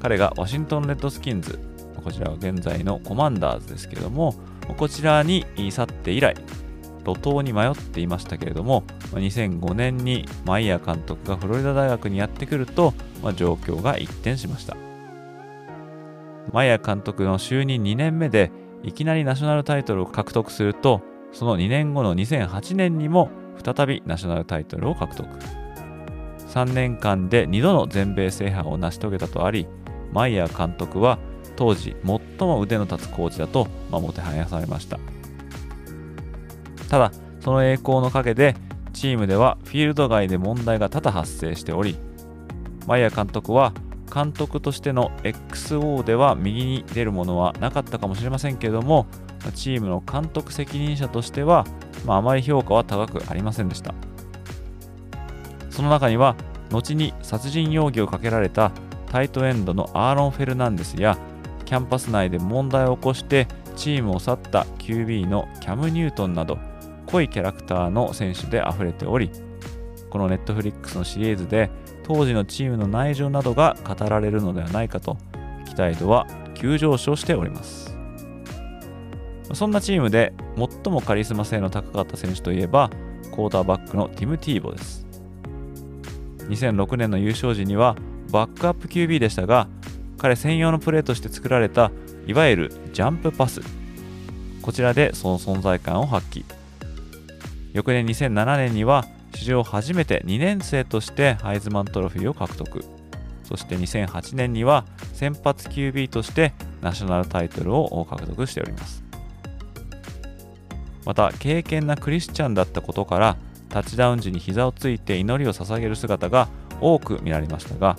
[0.02, 1.60] 彼がワシントン・レッドスキンズ
[2.04, 4.34] こちらは現在のコマンダーズですけれども
[4.78, 6.36] こちらに去って以来
[7.06, 14.76] 路頭に迷っていましたけれども2005年にマイヤー監督がフロリダ大学にやってくるとまあ状況が一転しました。
[16.52, 18.52] マイヤー監督の就任2年目で
[18.84, 23.30] いきなりナショナルタイトルを獲得するとその2年後の2008年にも
[23.64, 25.28] 再びナショナルタイトルを獲得。
[26.54, 29.68] 3年間で2度の全米制覇を成し遂げたとあり
[30.12, 31.18] マイヤー監督は
[31.56, 35.00] 当時最も腕の立つコーチだと、まあ、もてはやされました。
[36.90, 38.56] ただその栄光の陰で
[38.94, 41.98] チームではフィールド外で問題が多々発生しており
[42.86, 43.74] マイヤー監督は
[44.14, 49.08] 監督としての XO では右に出るものはなかったかもしれませんけれども
[49.56, 51.66] チームの監督責任者としては、
[52.06, 53.94] まあ、あまり評価は高くありませんでした。
[55.74, 56.36] その中には
[56.72, 58.72] 後に殺人容疑をかけられた
[59.08, 61.18] タイトエンドのアーロン・ヘルナンデスや
[61.66, 66.60] キャンパス内で問題を起こしてチームを去った QB のキャム・ニュートンなど
[67.08, 69.32] 濃いキャラクターの選手で溢れており
[70.12, 71.72] このネットフリックスのシリーズで
[72.04, 75.18] 当時のチームの内情などが語られるのではないかと
[75.66, 77.98] 期待度は急上昇しております。
[79.54, 82.90] そんなチームで最もカリスマ性の高かった選手といえば
[83.32, 85.06] クォーターバックのティム・ティーボです。
[86.50, 87.96] 2006年の優勝時には
[88.32, 89.68] バックアップ QB でしたが
[90.18, 91.92] 彼専用のプレーとして作られた
[92.26, 93.62] いわゆるジャンプパス。
[94.62, 96.46] こちらでその存在感を発揮。
[97.74, 99.06] 翌年2007年には
[99.36, 102.84] 史上初めて2年生としてハイズマントロフィーを獲得。
[103.44, 109.04] そして2008年には先発 QB としてナショナルタイトルを獲得しております。
[111.06, 113.38] また敬虔なクリスチャンだったことから
[113.70, 116.48] タッチダウン時に膝をついて祈りを捧げる姿が
[116.80, 117.98] 多く見られましたが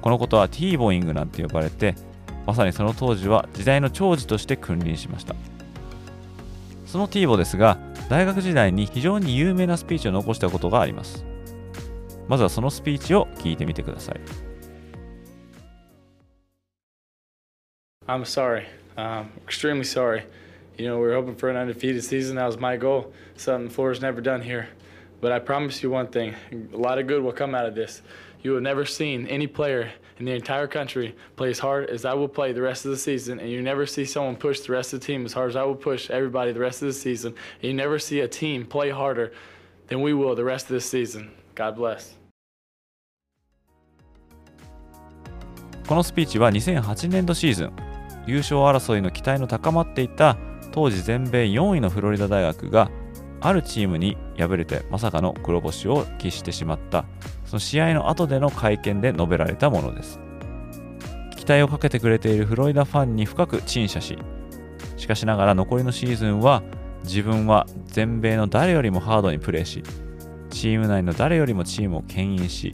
[0.00, 1.94] このことはティーボイングなんて呼ばれて
[2.46, 5.36] まさにその当時は時代の寵児として君臨しました。
[6.86, 7.78] そのティーボですが
[8.10, 11.24] 大学時代に非常に有名なスピーチを残したことがあります。
[12.26, 14.20] まずはそのスピーチを聞いてみてください。
[18.08, 18.64] I'm sorry.
[18.96, 20.24] Um, extremely sorry.
[20.76, 22.34] You know, we were hoping for an undefeated season.
[22.34, 23.12] That was my goal.
[23.36, 24.70] Something Florida's never done here.
[25.20, 26.34] But I promise you one thing
[26.74, 28.02] a lot of good will come out of this.
[28.42, 32.14] You have never seen any player in the entire country play as hard as I
[32.14, 34.92] will play the rest of the season, and you never see someone push the rest
[34.92, 37.34] of the team as hard as I will push everybody the rest of the season.
[37.62, 39.32] And you never see a team play harder
[39.88, 41.30] than we will the rest of this season.
[41.54, 42.18] God bless.
[45.88, 47.72] このスピーチは2008年度シーズン
[48.24, 50.36] 優勝争いの期待の高まっていた
[50.70, 52.88] 当時全米4位のフロリダ大学が
[53.40, 57.06] あるチームに敗れてまさかの黒星を喫してしまった
[57.50, 60.20] その試合の後での会見で述べられたものです。
[61.36, 64.16] 期待をかけてくれているフロリダファンに深く陳謝し
[64.96, 66.62] しかしながら残りのシーズンは
[67.02, 69.82] 自分は全米の誰よりもハードにプレーし
[70.50, 72.72] チーム内の誰よりもチームを牽引し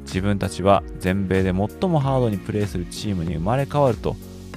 [0.00, 4.16] 自分たちは全米で最もハードにプレーするチームに生まれ変わると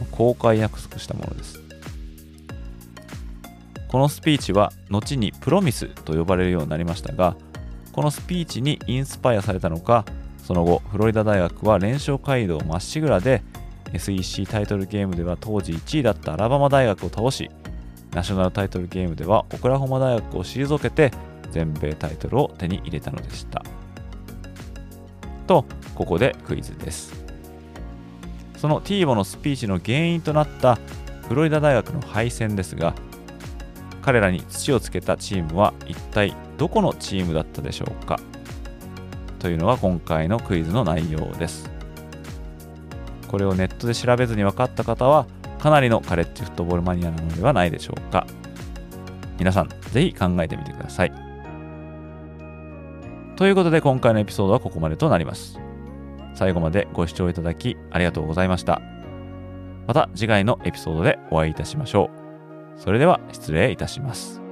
[0.10, 1.62] 公開約束したものです。
[3.88, 7.38] このスピーチは後にプロミスと呼ばれるようになりましたが
[7.98, 10.06] このスピーチにインスパイアされたのか
[10.38, 13.42] その後フロリダ大学は連勝街道まっしぐらで
[13.92, 17.50] SEC タイトルゲームでは当時1位だったアラバマ大学を倒し
[18.12, 21.12] ナショナルタイトルゲームではオクラホマ大学を退けて
[21.50, 23.64] 全米タイトルを手に入れたのでした。
[25.48, 27.26] とここでクイズです。
[28.58, 30.78] そのティーボのスピーチの原因となった
[31.28, 32.94] フロリダ大学の敗戦ですが
[34.08, 38.22] 彼らに土をつけたチームは一体どこのチームだったでしょうか？
[39.38, 41.70] というのが今回のクイズの内容です。
[43.28, 45.28] これをネットで調べずに分かった方は
[45.60, 48.26] かなりのカレッジフットボールマニアなのではないでしょうか？
[49.38, 51.12] 皆さんぜひ考えてみてください。
[53.36, 55.60] ということで今回のエピソードはここまでとなります。
[56.34, 58.82] 最後までご視聴いただきありがとうございました。
[59.86, 62.27] また次回のエピソードでお会いいたしましょう。
[62.78, 64.47] それでは失礼いたします。